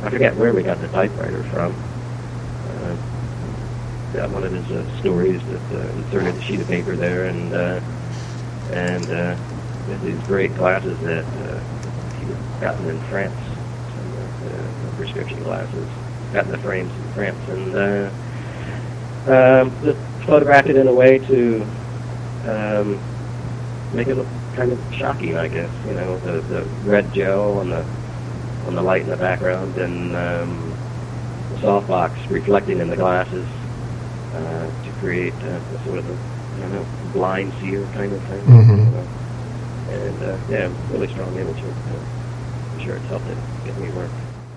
I 0.02 0.10
forget 0.10 0.36
where 0.36 0.52
we 0.52 0.62
got 0.62 0.80
the 0.80 0.88
typewriter 0.88 1.42
from. 1.44 1.74
Uh, 2.68 2.96
got 4.12 4.30
one 4.30 4.44
of 4.44 4.52
his 4.52 4.70
uh, 4.70 5.00
stories 5.00 5.40
that 5.46 5.78
uh, 5.78 5.88
inserted 5.98 6.34
a 6.34 6.42
sheet 6.42 6.60
of 6.60 6.66
paper 6.68 6.96
there, 6.96 7.26
and 7.26 7.54
uh, 7.54 7.80
and 8.72 9.10
uh, 9.10 9.36
with 9.88 10.02
these 10.02 10.22
great 10.26 10.54
glasses 10.56 10.98
that 11.00 11.24
uh, 11.24 11.60
he 12.20 12.26
had 12.26 12.60
gotten 12.60 12.88
in 12.88 13.00
France, 13.02 13.34
some 13.96 14.52
uh, 14.52 14.96
prescription 14.96 15.42
glasses, 15.42 15.88
got 16.32 16.46
the 16.48 16.58
frames 16.58 16.92
in 16.92 17.12
France, 17.14 17.48
and 17.48 17.74
uh, 17.74 18.10
um, 19.28 19.70
just 19.84 19.98
photographed 20.26 20.68
it 20.68 20.76
in 20.76 20.88
a 20.88 20.94
way 20.94 21.18
to 21.18 21.62
um, 22.44 23.00
make 23.92 24.08
it 24.08 24.16
look 24.16 24.26
kind 24.54 24.72
of 24.72 24.78
shocking, 24.98 25.36
I 25.36 25.48
guess. 25.48 25.70
You 25.84 25.94
know, 25.94 26.18
the 26.18 26.42
the 26.42 26.64
red 26.88 27.12
gel 27.12 27.58
on 27.58 27.70
the 27.70 27.84
on 28.66 28.74
the 28.74 28.82
light 28.82 29.02
in 29.02 29.10
the 29.10 29.16
background, 29.16 29.76
and 29.76 30.16
um, 30.16 30.74
the 31.50 31.56
softbox 31.56 32.10
reflecting 32.30 32.80
in 32.80 32.88
the 32.90 32.96
glasses 32.96 33.46
uh, 34.34 34.66
to 34.84 34.90
create 35.00 35.34
uh, 35.42 35.60
sort 35.84 35.98
of 35.98 36.06
a 36.06 36.16
don't 36.60 36.72
know 36.72 36.86
blind 37.12 37.52
seer 37.60 37.86
kind 37.94 38.12
of 38.12 38.20
thing. 38.24 38.42
Mhm. 38.44 38.78
you 38.78 38.92
know. 38.96 39.06
And 39.88 40.22
uh, 40.22 40.36
yeah, 40.48 40.68
really 40.90 41.08
strong 41.08 41.36
image. 41.38 41.62
Uh, 41.62 41.94
I'm 42.72 42.78
sure 42.84 42.96
it's 42.96 43.08
helped 43.08 43.28
it 43.28 43.38
get 43.64 43.78
me 43.78 43.90
work. 43.90 44.10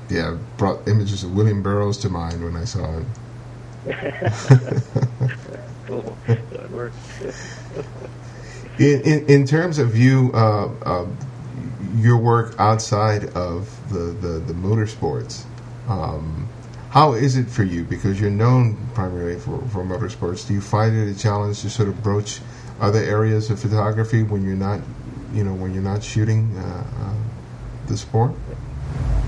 Yeah, 0.10 0.36
brought 0.58 0.88
images 0.90 1.24
of 1.24 1.32
William 1.32 1.64
Burroughs 1.64 1.98
to 2.00 2.10
mind 2.10 2.44
when 2.44 2.56
I 2.58 2.66
saw 2.66 2.84
it. 3.00 3.06
Cool. 5.88 6.18
In, 8.80 9.02
in, 9.02 9.26
in 9.28 9.46
terms 9.46 9.80
of 9.80 9.98
you, 9.98 10.32
uh, 10.34 10.70
uh, 10.84 11.08
your 11.96 12.18
work 12.18 12.56
outside 12.60 13.26
of 13.36 13.70
the, 13.92 14.00
the, 14.00 14.40
the 14.40 14.54
motorsports, 14.54 15.44
um, 15.88 16.48
how 16.90 17.14
is 17.14 17.38
it 17.38 17.48
for 17.48 17.64
you? 17.64 17.84
Because 17.84 18.20
you're 18.20 18.30
known 18.30 18.78
primarily 18.94 19.40
for, 19.40 19.60
for 19.70 19.84
motorsports. 19.84 20.48
Do 20.48 20.54
you 20.54 20.62
find 20.62 20.96
it 20.96 21.10
a 21.10 21.18
challenge 21.18 21.62
to 21.62 21.70
sort 21.70 21.90
of 21.90 22.02
broach 22.04 22.40
other 22.80 23.00
areas 23.00 23.50
of 23.50 23.60
photography 23.60 24.24
when 24.24 24.44
you're 24.44 24.56
not, 24.56 24.80
you 25.34 25.44
know, 25.44 25.54
when 25.54 25.74
you're 25.74 25.84
not 25.84 26.04
shooting 26.04 26.56
uh, 26.58 26.84
uh, 27.00 27.14
the 27.88 27.98
sport? 27.98 28.32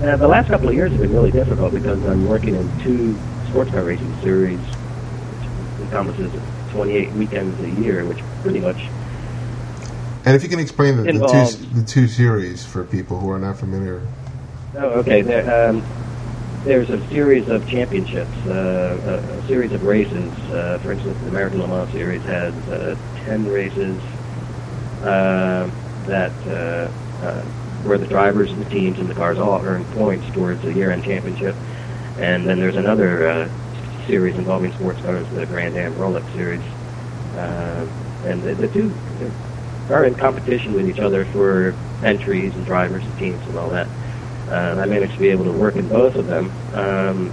Uh, 0.02 0.16
the 0.16 0.28
last 0.28 0.48
couple 0.48 0.68
of 0.68 0.74
years 0.74 0.90
have 0.92 1.00
been 1.00 1.12
really 1.12 1.30
difficult 1.30 1.72
because 1.72 2.04
I'm 2.04 2.28
working 2.28 2.54
in 2.54 2.80
two 2.80 3.16
sports 3.54 3.70
car 3.70 3.84
racing 3.84 4.20
series, 4.20 4.58
which 4.58 5.86
encompasses 5.86 6.32
28 6.72 7.12
weekends 7.12 7.60
a 7.60 7.70
year, 7.80 8.04
which 8.04 8.18
pretty 8.42 8.58
much 8.58 8.78
And 10.24 10.34
if 10.34 10.42
you 10.42 10.48
can 10.48 10.58
explain 10.58 10.96
the, 10.96 11.04
the, 11.04 11.24
two, 11.24 11.80
the 11.80 11.86
two 11.86 12.08
series 12.08 12.64
for 12.64 12.82
people 12.82 13.20
who 13.20 13.30
are 13.30 13.38
not 13.38 13.56
familiar. 13.56 14.04
Oh, 14.76 14.88
okay. 14.98 15.22
There, 15.22 15.68
um, 15.68 15.84
there's 16.64 16.90
a 16.90 17.06
series 17.10 17.48
of 17.48 17.68
championships, 17.68 18.34
uh, 18.48 19.22
a, 19.24 19.38
a 19.38 19.46
series 19.46 19.70
of 19.70 19.84
races. 19.84 20.32
Uh, 20.50 20.80
for 20.82 20.90
instance, 20.90 21.16
the 21.20 21.28
American 21.28 21.60
Le 21.60 21.68
Mans 21.68 21.88
Series 21.92 22.22
has 22.22 22.52
uh, 22.70 22.96
10 23.18 23.46
races 23.46 23.96
uh, 25.04 25.70
that 26.06 26.32
uh, 26.48 26.90
uh, 27.24 27.40
where 27.84 27.98
the 27.98 28.08
drivers 28.08 28.50
and 28.50 28.60
the 28.66 28.70
teams 28.70 28.98
and 28.98 29.08
the 29.08 29.14
cars 29.14 29.38
all 29.38 29.60
earn 29.62 29.84
points 29.92 30.28
towards 30.32 30.60
the 30.62 30.72
year-end 30.72 31.04
championship. 31.04 31.54
And 32.18 32.46
then 32.48 32.60
there's 32.60 32.76
another 32.76 33.28
uh, 33.28 34.06
series 34.06 34.36
involving 34.36 34.72
sports 34.74 35.00
cars, 35.00 35.26
the 35.34 35.46
Grand 35.46 35.76
Am 35.76 35.94
Rolex 35.94 36.30
Series. 36.34 36.62
Uh, 37.36 37.86
and 38.26 38.42
the, 38.42 38.54
the 38.54 38.68
two 38.68 38.92
are 39.90 40.04
in 40.04 40.14
competition 40.14 40.72
with 40.74 40.88
each 40.88 41.00
other 41.00 41.24
for 41.26 41.74
entries 42.04 42.54
and 42.54 42.64
drivers 42.64 43.02
and 43.04 43.18
teams 43.18 43.42
and 43.48 43.58
all 43.58 43.68
that. 43.70 43.88
Uh, 44.48 44.80
I 44.80 44.86
managed 44.86 45.14
to 45.14 45.18
be 45.18 45.28
able 45.28 45.44
to 45.44 45.52
work 45.52 45.74
in 45.74 45.88
both 45.88 46.14
of 46.14 46.26
them. 46.26 46.50
Um, 46.74 47.32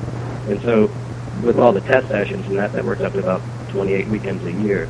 and 0.50 0.62
so 0.64 0.88
with 1.44 1.60
all 1.60 1.72
the 1.74 1.82
test 1.82 2.08
sessions 2.08 2.46
and 2.48 2.58
that, 2.58 2.74
that 2.74 2.84
works 2.84 3.02
up 3.02 3.14
to 3.14 3.20
about 3.20 3.42
28 3.70 4.08
weekends 4.10 4.44
a 4.46 4.52
year, 4.52 4.86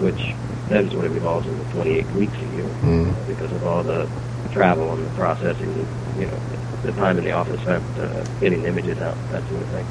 which 0.00 0.20
then 0.68 0.90
sort 0.90 1.04
of 1.04 1.16
evolves 1.16 1.46
into 1.46 1.72
28 1.72 2.06
weeks 2.12 2.34
a 2.36 2.56
year 2.56 2.64
Mm. 2.84 3.26
because 3.26 3.52
of 3.52 3.66
all 3.66 3.82
the 3.82 4.08
travel 4.52 4.92
and 4.92 5.04
the 5.04 5.10
processing, 5.16 5.86
you 6.18 6.26
know, 6.26 6.38
the 6.84 6.92
time 6.92 7.18
in 7.18 7.24
the 7.24 7.32
office 7.32 7.60
spent 7.62 7.82
uh, 7.98 8.22
getting 8.40 8.64
images 8.64 8.98
out, 8.98 9.16
that 9.32 9.42
sort 9.48 9.62
of 9.62 9.68
thing. 9.68 9.86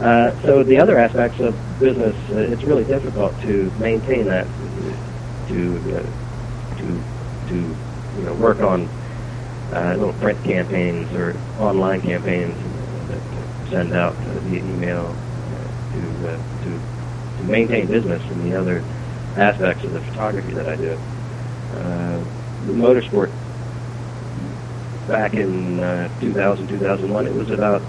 Uh, 0.00 0.42
so 0.42 0.62
the 0.62 0.78
other 0.78 0.98
aspects 0.98 1.38
of 1.40 1.54
business, 1.78 2.14
uh, 2.30 2.38
it's 2.38 2.62
really 2.64 2.84
difficult 2.84 3.32
to 3.42 3.70
maintain 3.78 4.26
that, 4.26 4.46
to 5.48 5.78
uh, 5.96 6.02
to 6.78 6.86
to 7.48 7.54
you 7.54 8.22
know 8.24 8.34
work 8.34 8.60
on 8.60 8.88
uh, 9.72 9.94
little 9.96 10.12
print 10.14 10.42
campaigns 10.44 11.10
or 11.14 11.34
online 11.60 12.00
campaigns 12.00 12.54
that 13.08 13.70
send 13.70 13.92
out 13.92 14.14
uh, 14.14 14.40
via 14.40 14.58
email 14.58 15.06
uh, 15.06 15.92
to, 15.94 16.64
to 16.64 16.80
to 17.38 17.44
maintain 17.44 17.86
business 17.86 18.22
and 18.30 18.52
the 18.52 18.58
other 18.58 18.82
aspects 19.36 19.84
of 19.84 19.92
the 19.92 20.00
photography 20.00 20.52
that 20.54 20.68
I 20.68 20.76
do. 20.76 20.98
The 22.66 22.72
motorsport 22.72 23.30
back 25.06 25.34
in 25.34 25.80
uh, 25.80 26.08
2000, 26.20 26.68
2001, 26.68 27.26
it 27.26 27.34
was 27.34 27.50
about 27.50 27.82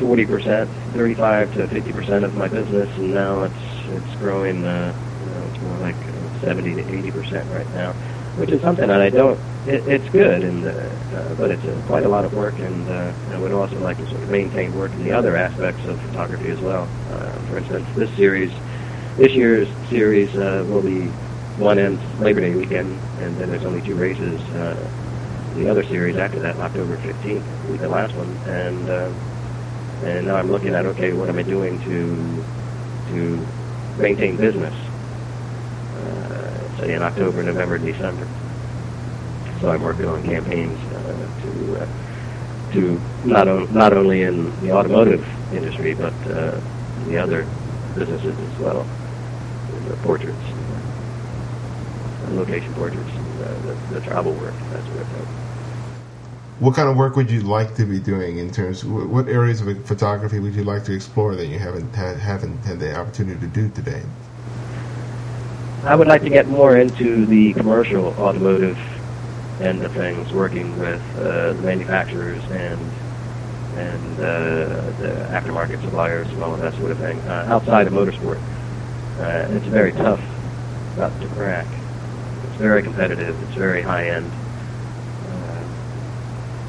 40%, 0.00 0.94
35 0.94 1.52
to 1.52 1.58
50% 1.66 2.24
of 2.24 2.34
my 2.34 2.48
business, 2.48 2.88
and 2.96 3.12
now 3.14 3.42
it's 3.44 3.64
it's 3.90 4.14
growing. 4.20 4.64
Uh, 4.64 4.94
you 5.18 5.26
know, 5.26 5.42
it's 5.50 5.60
more 5.60 5.78
like 5.78 5.96
uh, 5.96 6.46
70 6.46 6.74
to 6.76 6.82
80% 7.10 7.50
right 7.50 7.70
now, 7.74 7.92
which 8.38 8.50
is 8.52 8.62
something 8.62 8.86
that 8.86 9.00
I 9.00 9.10
don't. 9.10 9.38
It, 9.66 9.82
it's 9.86 10.08
good, 10.10 10.42
and 10.44 10.64
uh, 10.66 10.70
uh, 10.70 11.34
but 11.34 11.50
it's 11.50 11.64
uh, 11.64 11.82
quite 11.86 12.04
a 12.06 12.08
lot 12.08 12.24
of 12.24 12.32
work, 12.32 12.54
and 12.58 12.88
uh, 12.88 13.34
I 13.34 13.38
would 13.38 13.52
also 13.52 13.76
like 13.82 13.98
to 13.98 14.06
sort 14.08 14.22
of 14.22 14.30
maintain 14.30 14.72
work 14.72 14.92
in 14.92 15.02
the 15.02 15.12
other 15.12 15.36
aspects 15.36 15.82
of 15.84 15.98
photography 16.06 16.48
as 16.50 16.60
well. 16.62 16.86
Uh, 17.10 17.34
for 17.50 17.58
instance, 17.58 17.86
this 17.96 18.10
series, 18.16 18.52
this 19.18 19.34
year's 19.34 19.66
series 19.90 20.30
uh, 20.36 20.62
will 20.70 20.82
be 20.82 21.10
one 21.58 21.78
ends 21.78 22.00
Labor 22.22 22.40
Day 22.40 22.54
weekend, 22.54 22.94
and 23.18 23.34
then 23.36 23.50
there's 23.50 23.66
only 23.66 23.82
two 23.82 23.96
races. 23.96 24.38
Uh, 24.54 24.86
the 25.58 25.70
other 25.70 25.84
series 25.84 26.16
after 26.16 26.40
that, 26.40 26.56
October 26.56 26.96
15th, 26.98 27.80
the 27.80 27.88
last 27.88 28.14
one, 28.14 28.28
and 28.46 28.88
uh, 28.88 29.10
and 30.06 30.26
now 30.26 30.36
I'm 30.36 30.50
looking 30.50 30.74
at 30.74 30.86
okay, 30.86 31.12
what 31.12 31.28
am 31.28 31.38
I 31.38 31.42
doing 31.42 31.80
to 31.80 32.44
to 33.12 33.46
maintain 34.00 34.36
business? 34.36 34.74
Uh, 35.96 36.78
say 36.78 36.94
in 36.94 37.02
October, 37.02 37.42
November, 37.42 37.78
December. 37.78 38.26
So 39.60 39.70
I'm 39.70 39.82
working 39.82 40.06
on 40.06 40.22
campaigns 40.22 40.78
uh, 40.94 41.26
to 41.42 41.82
uh, 41.82 42.72
to 42.74 43.00
not 43.24 43.48
not 43.72 43.96
only 43.96 44.22
in 44.22 44.60
the 44.60 44.70
automotive 44.72 45.26
industry 45.52 45.94
but 45.94 46.14
uh, 46.30 46.60
the 47.06 47.18
other 47.18 47.44
businesses 47.96 48.38
as 48.38 48.60
well. 48.60 48.86
the 49.88 49.96
portraits, 50.02 50.38
uh, 52.26 52.30
location 52.30 52.74
portraits, 52.74 53.10
uh, 53.10 53.58
the, 53.66 53.94
the 53.94 54.00
travel 54.00 54.34
work, 54.34 54.54
that 54.70 54.84
sort 54.86 55.00
of 55.00 55.08
thing. 55.08 55.47
What 56.60 56.74
kind 56.74 56.88
of 56.88 56.96
work 56.96 57.14
would 57.14 57.30
you 57.30 57.42
like 57.42 57.76
to 57.76 57.84
be 57.84 58.00
doing 58.00 58.38
in 58.38 58.50
terms? 58.50 58.82
Of, 58.82 59.10
what 59.10 59.28
areas 59.28 59.60
of 59.60 59.86
photography 59.86 60.40
would 60.40 60.56
you 60.56 60.64
like 60.64 60.82
to 60.84 60.92
explore 60.92 61.36
that 61.36 61.46
you 61.46 61.56
haven't 61.56 61.94
had, 61.94 62.16
haven't 62.16 62.58
had 62.64 62.80
the 62.80 62.96
opportunity 62.96 63.38
to 63.38 63.46
do 63.46 63.68
today? 63.68 64.02
I 65.84 65.94
would 65.94 66.08
like 66.08 66.22
to 66.22 66.30
get 66.30 66.48
more 66.48 66.76
into 66.76 67.26
the 67.26 67.52
commercial 67.52 68.06
automotive 68.18 68.76
end 69.60 69.84
of 69.84 69.92
things, 69.92 70.32
working 70.32 70.76
with 70.80 71.00
uh, 71.18 71.54
manufacturers 71.62 72.42
and 72.50 72.80
and 73.76 74.18
uh, 74.18 74.90
the 74.98 75.28
aftermarket 75.30 75.80
suppliers 75.82 76.26
and 76.30 76.42
all 76.42 76.52
of 76.52 76.60
that 76.60 76.74
sort 76.74 76.90
of 76.90 76.98
thing. 76.98 77.16
Uh, 77.20 77.46
outside 77.48 77.86
of 77.86 77.92
motorsport, 77.92 78.40
uh, 79.20 79.46
it's 79.54 79.66
very 79.66 79.92
tough 79.92 80.20
nut 80.96 81.12
to 81.20 81.28
crack. 81.28 81.66
It's 82.48 82.56
very 82.56 82.82
competitive. 82.82 83.40
It's 83.44 83.56
very 83.56 83.82
high 83.82 84.08
end, 84.08 84.28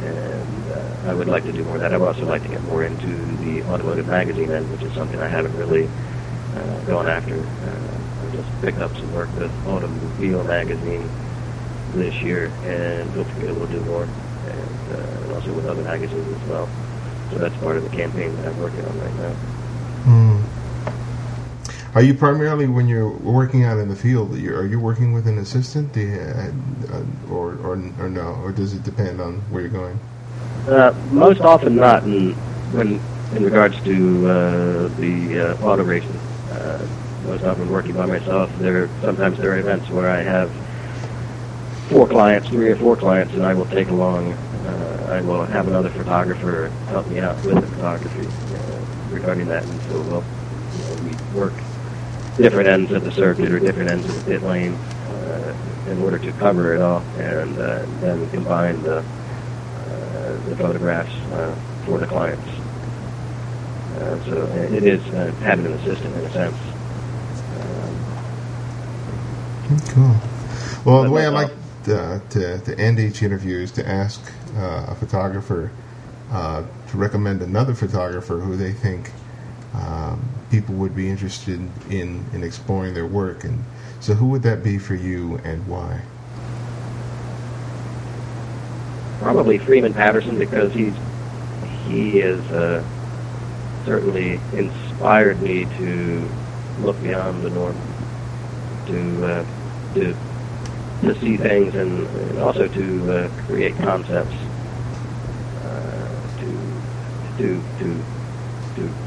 and 0.02 0.72
uh, 0.72 1.10
I 1.10 1.14
would 1.14 1.28
like 1.28 1.44
to 1.46 1.52
do 1.52 1.64
more 1.64 1.76
of 1.76 1.82
that. 1.82 1.94
I 1.94 1.98
would 1.98 2.08
also 2.08 2.26
like 2.26 2.44
to 2.44 2.50
get 2.50 2.64
more 2.64 2.84
into 2.84 3.38
the 3.38 3.64
automotive 3.64 4.08
magazine 4.08 4.52
end, 4.52 4.70
which 4.70 4.84
is 4.84 4.94
something 4.96 5.20
I 5.20 5.30
haven't 5.30 5.56
really 5.56 5.88
uh, 6.56 6.80
gone 6.86 7.08
after. 7.08 7.44
Uh, 7.62 8.24
I 8.24 8.30
just 8.36 8.50
picked 8.62 8.80
up 8.80 8.92
some 9.00 9.12
work 9.12 9.30
with 9.36 9.52
Automobile 9.66 10.44
magazine 10.44 11.10
this 11.94 12.14
year, 12.24 12.48
and 12.64 13.14
hopefully 13.14 13.52
we'll 13.52 13.68
do 13.68 13.84
more, 13.84 14.04
and, 14.04 14.80
uh, 14.92 15.24
and 15.24 15.34
also 15.34 15.54
with 15.54 15.66
other 15.66 15.84
magazines 15.84 16.28
as 16.42 16.48
well. 16.48 16.70
So 17.32 17.38
that's 17.40 17.56
part 17.58 17.78
of 17.78 17.84
the 17.84 17.90
campaign 17.90 18.36
that 18.38 18.48
I'm 18.48 18.58
working 18.58 18.86
on 18.86 18.98
right 18.98 19.16
now. 19.16 19.34
Mm. 20.08 20.39
Are 21.96 22.04
you 22.04 22.14
primarily, 22.14 22.68
when 22.68 22.88
you're 22.88 23.10
working 23.10 23.64
out 23.64 23.80
in 23.80 23.90
the 23.90 23.96
field, 23.96 24.34
are 24.34 24.68
you 24.68 24.80
working 24.80 25.12
with 25.12 25.28
an 25.28 25.40
assistant, 25.40 25.96
you, 25.96 26.20
uh, 26.20 27.04
or, 27.32 27.56
or 27.56 27.74
or 28.00 28.10
no, 28.10 28.40
or 28.44 28.52
does 28.52 28.74
it 28.74 28.84
depend 28.84 29.20
on 29.20 29.38
where 29.50 29.62
you're 29.62 29.72
going? 29.72 30.00
Uh, 30.68 30.94
most 31.12 31.42
often 31.42 31.76
not, 31.76 32.04
in, 32.04 32.34
when 32.74 33.02
in 33.36 33.44
regards 33.44 33.82
to 33.84 34.28
uh, 34.30 34.88
the 35.00 35.40
uh, 35.40 35.66
auto 35.66 35.84
racing. 35.84 36.16
Uh, 36.52 36.88
most 37.26 37.44
often 37.44 37.70
working 37.70 37.94
by 37.94 38.06
myself. 38.06 38.52
There 38.60 38.88
sometimes 39.02 39.38
there 39.38 39.52
are 39.54 39.58
events 39.58 39.90
where 39.90 40.10
I 40.10 40.22
have 40.22 40.52
four 41.90 42.08
clients, 42.08 42.50
three 42.50 42.70
or 42.70 42.76
four 42.76 42.96
clients, 42.96 43.34
and 43.34 43.44
I 43.46 43.54
will 43.54 43.68
take 43.68 43.90
along 43.90 44.38
I 45.10 45.22
will 45.22 45.44
have 45.44 45.68
another 45.68 45.90
photographer 45.90 46.70
help 46.88 47.08
me 47.08 47.20
out 47.20 47.36
with 47.44 47.56
the 47.56 47.68
photography 47.68 48.28
uh, 48.28 48.86
regarding 49.10 49.48
that. 49.48 49.64
And 49.64 49.82
so 49.84 50.02
we'll, 50.02 50.24
you 50.78 50.84
know, 50.84 51.04
we 51.04 51.40
work 51.40 51.54
different 52.40 52.70
ends 52.70 52.92
of 52.92 53.04
the 53.04 53.12
circuit 53.12 53.52
or 53.52 53.60
different 53.60 53.92
ends 53.92 54.06
of 54.06 54.16
the 54.26 54.32
pit 54.32 54.42
lane 54.44 54.74
uh, 54.74 55.56
in 55.88 56.02
order 56.02 56.18
to 56.18 56.32
cover 56.34 56.74
it 56.74 56.82
all, 56.82 57.02
and 57.18 57.58
uh, 57.58 57.86
then 58.00 58.30
combine 58.32 58.82
the 58.84 58.98
uh, 59.00 59.04
the 60.48 60.56
photographs 60.56 61.14
uh, 61.34 61.56
for 61.86 62.00
the 62.00 62.08
clients. 62.08 62.48
Uh, 63.96 64.26
so 64.26 64.46
it 64.74 64.84
is 64.84 65.02
uh, 65.14 65.32
having 65.42 65.66
an 65.66 65.74
assistant 65.74 66.16
in 66.16 66.26
a 66.26 66.32
sense. 66.32 66.56
Um, 67.60 67.96
cool. 69.90 70.16
Well, 70.86 71.04
the 71.04 71.12
way 71.12 71.26
I 71.26 71.30
like 71.30 71.52
uh, 71.88 72.20
to, 72.30 72.60
to 72.60 72.80
end 72.80 73.00
each 73.00 73.22
interview 73.24 73.58
is 73.58 73.72
to 73.74 73.88
ask 73.88 74.22
uh, 74.56 74.86
a 74.88 74.96
photographer 74.96 75.72
uh, 76.32 76.64
to 76.90 76.98
recommend 76.98 77.42
another 77.42 77.74
photographer 77.74 78.40
who 78.40 78.56
they 78.56 78.72
think 78.72 79.12
um, 79.74 80.22
people 80.50 80.76
would 80.76 80.96
be 80.96 81.10
interested 81.10 81.60
in, 81.90 82.26
in 82.34 82.44
exploring 82.44 82.94
their 82.94 83.06
work. 83.06 83.44
And 83.44 83.64
so, 84.00 84.14
who 84.14 84.28
would 84.28 84.44
that 84.44 84.64
be 84.64 84.78
for 84.78 84.96
you 84.96 85.40
and 85.44 85.66
why? 85.68 86.02
Probably 89.20 89.58
Freeman 89.58 89.94
Patterson 89.94 90.38
because 90.38 90.74
he's 90.74 90.94
he 91.88 92.20
has 92.20 92.40
uh, 92.52 92.84
certainly 93.86 94.40
inspired 94.54 95.42
me 95.42 95.66
to 95.78 96.30
look 96.82 97.02
beyond 97.02 97.44
the 97.44 97.50
norm, 97.50 97.78
to 98.88 99.26
uh, 99.26 99.46
to 99.96 100.16
to 101.02 101.20
see 101.22 101.38
things 101.38 101.76
and, 101.76 102.08
and 102.08 102.40
also 102.40 102.68
to 102.68 103.12
uh, 103.12 103.30
create 103.46 103.76
concepts 103.78 104.36
uh, 105.64 106.38
to, 106.40 106.82
to, 107.38 107.64
to, 107.80 108.04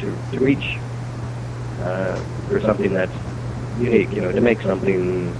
to, 0.00 0.18
to 0.30 0.38
reach 0.40 0.78
uh, 1.82 2.22
for 2.48 2.60
something 2.64 2.94
that's 2.94 3.12
unique, 3.76 4.12
you 4.12 4.20
know, 4.20 4.32
to 4.32 4.40
make 4.40 4.62
something 4.62 5.34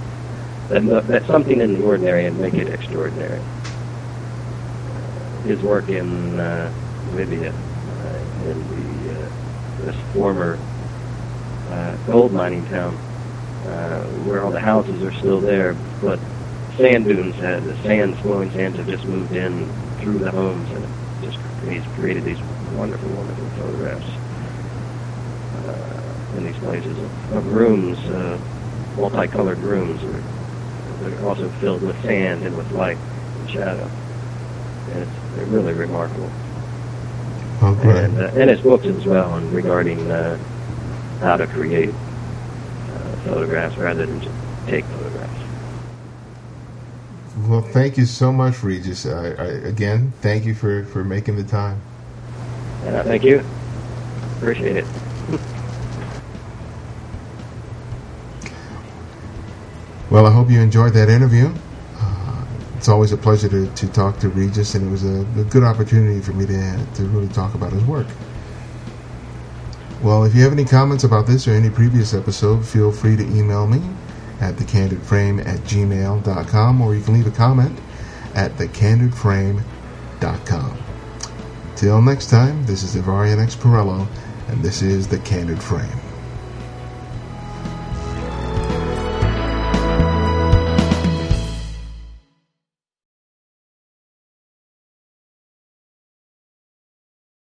that, 0.69 1.21
something 1.31 1.61
in 1.61 1.75
the 1.75 1.81
ordinary 1.81 2.27
and 2.27 2.37
make 2.37 2.53
it 2.53 2.67
extraordinary. 2.73 3.39
His 5.45 5.61
work 5.63 5.89
in 5.89 6.39
uh, 6.39 6.71
Libya, 7.13 7.51
uh, 7.51 8.49
in 8.49 8.67
the, 8.71 9.25
uh, 9.25 9.85
this 9.85 9.95
former 10.13 10.57
uh, 11.71 11.95
gold 12.05 12.33
mining 12.33 12.65
town, 12.65 12.97
uh, 13.65 14.03
where 14.27 14.43
all 14.43 14.51
the 14.51 14.59
houses 14.59 15.01
are 15.03 15.13
still 15.19 15.41
there, 15.41 15.73
but 16.01 16.19
sand 16.77 17.05
dunes 17.05 17.35
had 17.35 17.63
the 17.63 17.75
sand 17.83 18.15
flowing 18.21 18.51
sands 18.55 18.77
have 18.77 18.87
just 18.87 19.05
moved 19.05 19.31
in 19.31 19.95
through 20.01 20.19
the 20.19 20.31
homes 20.31 20.67
and 20.71 20.85
just 21.21 21.37
he's 21.61 21.83
created 21.95 22.25
these 22.25 22.39
wonderful, 22.71 23.09
wonderful 23.09 23.49
photographs 23.55 24.05
uh, 25.55 26.02
in 26.37 26.45
these 26.45 26.57
places 26.57 26.97
of, 26.97 27.33
of 27.33 27.53
rooms, 27.53 27.97
uh, 28.09 28.39
multicolored 28.95 29.59
rooms. 29.59 30.01
They're 31.01 31.25
also 31.25 31.49
filled 31.59 31.81
with 31.81 32.01
sand 32.01 32.43
and 32.43 32.55
with 32.55 32.71
light 32.71 32.97
and 33.39 33.49
shadow. 33.49 33.89
And 34.91 35.03
it's 35.03 35.11
they're 35.35 35.45
really 35.45 35.73
remarkable. 35.73 36.29
Okay. 37.61 38.05
And, 38.05 38.17
uh, 38.17 38.31
and 38.35 38.49
his 38.49 38.61
books 38.61 38.85
as 38.85 39.05
well, 39.05 39.35
and 39.35 39.51
regarding 39.51 40.11
uh, 40.11 40.37
how 41.19 41.37
to 41.37 41.47
create 41.47 41.89
uh, 41.89 43.15
photographs 43.23 43.77
rather 43.77 44.05
than 44.05 44.21
just 44.21 44.35
take 44.67 44.85
photographs. 44.85 45.33
Well, 47.47 47.61
thank 47.61 47.97
you 47.97 48.05
so 48.05 48.31
much, 48.31 48.63
Regis. 48.63 49.05
I, 49.05 49.29
I, 49.29 49.45
again, 49.65 50.13
thank 50.21 50.45
you 50.45 50.53
for, 50.53 50.85
for 50.85 51.03
making 51.03 51.35
the 51.35 51.43
time. 51.43 51.81
Uh, 52.85 53.03
thank 53.03 53.23
you. 53.23 53.43
Appreciate 54.37 54.77
it. 54.77 54.85
Well, 60.13 60.25
I 60.27 60.31
hope 60.31 60.51
you 60.51 60.61
enjoyed 60.61 60.93
that 60.93 61.09
interview. 61.09 61.51
Uh, 61.97 62.45
it's 62.77 62.87
always 62.87 63.11
a 63.13 63.17
pleasure 63.17 63.49
to, 63.49 63.65
to 63.65 63.87
talk 63.87 64.19
to 64.19 64.29
Regis, 64.29 64.75
and 64.75 64.87
it 64.87 64.91
was 64.91 65.03
a, 65.03 65.21
a 65.39 65.43
good 65.45 65.63
opportunity 65.63 66.21
for 66.21 66.33
me 66.33 66.45
to, 66.45 66.85
to 66.93 67.05
really 67.05 67.29
talk 67.29 67.55
about 67.55 67.73
his 67.73 67.83
work. 67.85 68.05
Well, 70.03 70.23
if 70.23 70.35
you 70.35 70.43
have 70.43 70.51
any 70.51 70.65
comments 70.65 71.03
about 71.03 71.25
this 71.25 71.47
or 71.47 71.53
any 71.53 71.71
previous 71.71 72.13
episode, 72.13 72.63
feel 72.63 72.91
free 72.91 73.17
to 73.17 73.23
email 73.23 73.65
me 73.65 73.81
at 74.39 74.55
thecandidframe 74.55 75.43
at 75.47 75.61
gmail.com 75.61 76.81
or 76.81 76.93
you 76.93 77.01
can 77.01 77.15
leave 77.15 77.25
a 77.25 77.31
comment 77.31 77.79
at 78.35 78.51
thecandidframe.com. 78.57 80.77
Till 81.75 82.01
next 82.03 82.29
time, 82.29 82.63
this 82.67 82.83
is 82.83 82.95
Ibarionex 82.95 83.55
Perello, 83.55 84.07
and 84.49 84.61
this 84.61 84.83
is 84.83 85.07
The 85.07 85.17
Candid 85.17 85.59
Frame. 85.59 86.02